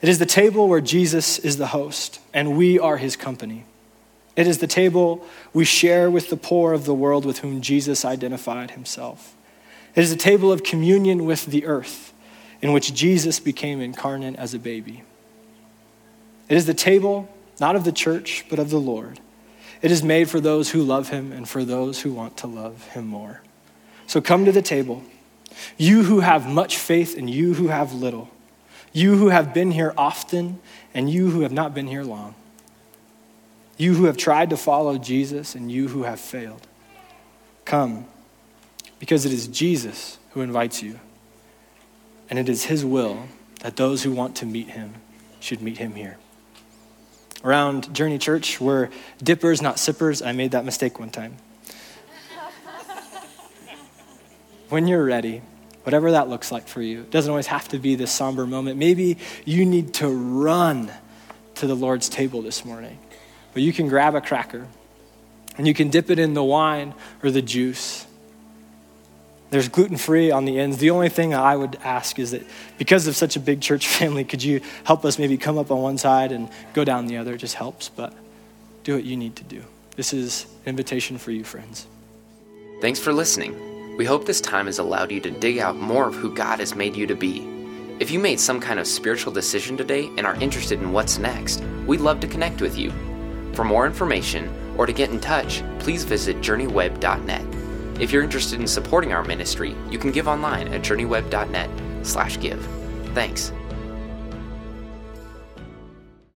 It 0.00 0.08
is 0.08 0.18
the 0.18 0.26
table 0.26 0.68
where 0.68 0.80
Jesus 0.80 1.38
is 1.38 1.56
the 1.56 1.68
host, 1.68 2.20
and 2.34 2.56
we 2.56 2.78
are 2.78 2.96
his 2.96 3.16
company. 3.16 3.64
It 4.34 4.46
is 4.46 4.58
the 4.58 4.66
table 4.66 5.24
we 5.52 5.64
share 5.64 6.10
with 6.10 6.30
the 6.30 6.36
poor 6.36 6.72
of 6.72 6.84
the 6.84 6.94
world 6.94 7.24
with 7.24 7.40
whom 7.40 7.60
Jesus 7.60 8.04
identified 8.04 8.70
himself. 8.70 9.34
It 9.94 10.02
is 10.02 10.12
a 10.12 10.16
table 10.16 10.50
of 10.50 10.62
communion 10.62 11.26
with 11.26 11.46
the 11.46 11.66
earth 11.66 12.14
in 12.62 12.72
which 12.72 12.94
Jesus 12.94 13.40
became 13.40 13.80
incarnate 13.80 14.36
as 14.36 14.54
a 14.54 14.58
baby. 14.58 15.02
It 16.48 16.56
is 16.56 16.66
the 16.66 16.74
table 16.74 17.28
not 17.60 17.76
of 17.76 17.84
the 17.84 17.92
church, 17.92 18.44
but 18.48 18.58
of 18.58 18.70
the 18.70 18.80
Lord. 18.80 19.20
It 19.82 19.90
is 19.90 20.02
made 20.02 20.28
for 20.28 20.40
those 20.40 20.70
who 20.70 20.82
love 20.82 21.10
him 21.10 21.30
and 21.32 21.48
for 21.48 21.64
those 21.64 22.00
who 22.00 22.12
want 22.12 22.36
to 22.38 22.46
love 22.46 22.88
him 22.88 23.06
more. 23.06 23.42
So 24.06 24.20
come 24.20 24.44
to 24.44 24.52
the 24.52 24.62
table, 24.62 25.02
you 25.76 26.04
who 26.04 26.20
have 26.20 26.48
much 26.48 26.76
faith 26.76 27.16
and 27.16 27.30
you 27.30 27.54
who 27.54 27.68
have 27.68 27.92
little, 27.92 28.30
you 28.92 29.16
who 29.16 29.28
have 29.28 29.54
been 29.54 29.70
here 29.70 29.94
often 29.96 30.60
and 30.92 31.08
you 31.08 31.30
who 31.30 31.42
have 31.42 31.52
not 31.52 31.72
been 31.72 31.86
here 31.86 32.04
long. 32.04 32.34
You 33.82 33.94
who 33.94 34.04
have 34.04 34.16
tried 34.16 34.50
to 34.50 34.56
follow 34.56 34.96
Jesus 34.96 35.56
and 35.56 35.68
you 35.68 35.88
who 35.88 36.04
have 36.04 36.20
failed. 36.20 36.64
Come, 37.64 38.06
because 39.00 39.26
it 39.26 39.32
is 39.32 39.48
Jesus 39.48 40.18
who 40.30 40.40
invites 40.40 40.84
you. 40.84 41.00
And 42.30 42.38
it 42.38 42.48
is 42.48 42.66
his 42.66 42.84
will 42.84 43.24
that 43.58 43.74
those 43.74 44.04
who 44.04 44.12
want 44.12 44.36
to 44.36 44.46
meet 44.46 44.68
him 44.68 44.94
should 45.40 45.60
meet 45.60 45.78
him 45.78 45.96
here. 45.96 46.16
Around 47.42 47.92
Journey 47.92 48.18
Church, 48.18 48.60
we're 48.60 48.88
dippers, 49.20 49.60
not 49.60 49.80
sippers. 49.80 50.22
I 50.22 50.30
made 50.30 50.52
that 50.52 50.64
mistake 50.64 51.00
one 51.00 51.10
time. 51.10 51.38
when 54.68 54.86
you're 54.86 55.04
ready, 55.04 55.42
whatever 55.82 56.12
that 56.12 56.28
looks 56.28 56.52
like 56.52 56.68
for 56.68 56.82
you, 56.82 57.00
it 57.00 57.10
doesn't 57.10 57.28
always 57.28 57.48
have 57.48 57.66
to 57.70 57.80
be 57.80 57.96
this 57.96 58.12
somber 58.12 58.46
moment. 58.46 58.78
Maybe 58.78 59.18
you 59.44 59.66
need 59.66 59.94
to 59.94 60.06
run 60.06 60.92
to 61.56 61.66
the 61.66 61.74
Lord's 61.74 62.08
table 62.08 62.42
this 62.42 62.64
morning. 62.64 63.00
But 63.52 63.62
you 63.62 63.72
can 63.72 63.88
grab 63.88 64.14
a 64.14 64.20
cracker 64.20 64.66
and 65.58 65.66
you 65.66 65.74
can 65.74 65.90
dip 65.90 66.10
it 66.10 66.18
in 66.18 66.34
the 66.34 66.44
wine 66.44 66.94
or 67.22 67.30
the 67.30 67.42
juice. 67.42 68.06
There's 69.50 69.68
gluten 69.68 69.98
free 69.98 70.30
on 70.30 70.46
the 70.46 70.58
ends. 70.58 70.78
The 70.78 70.90
only 70.90 71.10
thing 71.10 71.34
I 71.34 71.54
would 71.54 71.76
ask 71.84 72.18
is 72.18 72.30
that 72.30 72.42
because 72.78 73.06
of 73.06 73.14
such 73.14 73.36
a 73.36 73.40
big 73.40 73.60
church 73.60 73.86
family, 73.98 74.24
could 74.24 74.42
you 74.42 74.62
help 74.84 75.04
us 75.04 75.18
maybe 75.18 75.36
come 75.36 75.58
up 75.58 75.70
on 75.70 75.82
one 75.82 75.98
side 75.98 76.32
and 76.32 76.48
go 76.72 76.84
down 76.84 77.06
the 77.06 77.18
other? 77.18 77.34
It 77.34 77.38
just 77.38 77.54
helps, 77.54 77.88
but 77.88 78.14
do 78.84 78.94
what 78.94 79.04
you 79.04 79.16
need 79.16 79.36
to 79.36 79.44
do. 79.44 79.62
This 79.96 80.14
is 80.14 80.46
an 80.64 80.70
invitation 80.70 81.18
for 81.18 81.32
you, 81.32 81.44
friends. 81.44 81.86
Thanks 82.80 82.98
for 82.98 83.12
listening. 83.12 83.96
We 83.98 84.06
hope 84.06 84.24
this 84.24 84.40
time 84.40 84.66
has 84.66 84.78
allowed 84.78 85.12
you 85.12 85.20
to 85.20 85.30
dig 85.30 85.58
out 85.58 85.76
more 85.76 86.08
of 86.08 86.14
who 86.14 86.34
God 86.34 86.60
has 86.60 86.74
made 86.74 86.96
you 86.96 87.06
to 87.06 87.14
be. 87.14 87.46
If 88.00 88.10
you 88.10 88.18
made 88.18 88.40
some 88.40 88.58
kind 88.58 88.80
of 88.80 88.86
spiritual 88.86 89.32
decision 89.32 89.76
today 89.76 90.06
and 90.16 90.26
are 90.26 90.34
interested 90.36 90.80
in 90.80 90.92
what's 90.92 91.18
next, 91.18 91.62
we'd 91.86 92.00
love 92.00 92.20
to 92.20 92.26
connect 92.26 92.62
with 92.62 92.78
you. 92.78 92.90
For 93.54 93.64
more 93.64 93.86
information 93.86 94.50
or 94.76 94.86
to 94.86 94.92
get 94.92 95.10
in 95.10 95.20
touch, 95.20 95.62
please 95.78 96.04
visit 96.04 96.38
journeyweb.net. 96.38 98.00
If 98.00 98.12
you're 98.12 98.22
interested 98.22 98.60
in 98.60 98.66
supporting 98.66 99.12
our 99.12 99.24
ministry, 99.24 99.76
you 99.90 99.98
can 99.98 100.10
give 100.10 100.26
online 100.28 100.68
at 100.68 100.82
journeyweb.net/give. 100.82 102.68
Thanks. 103.14 103.52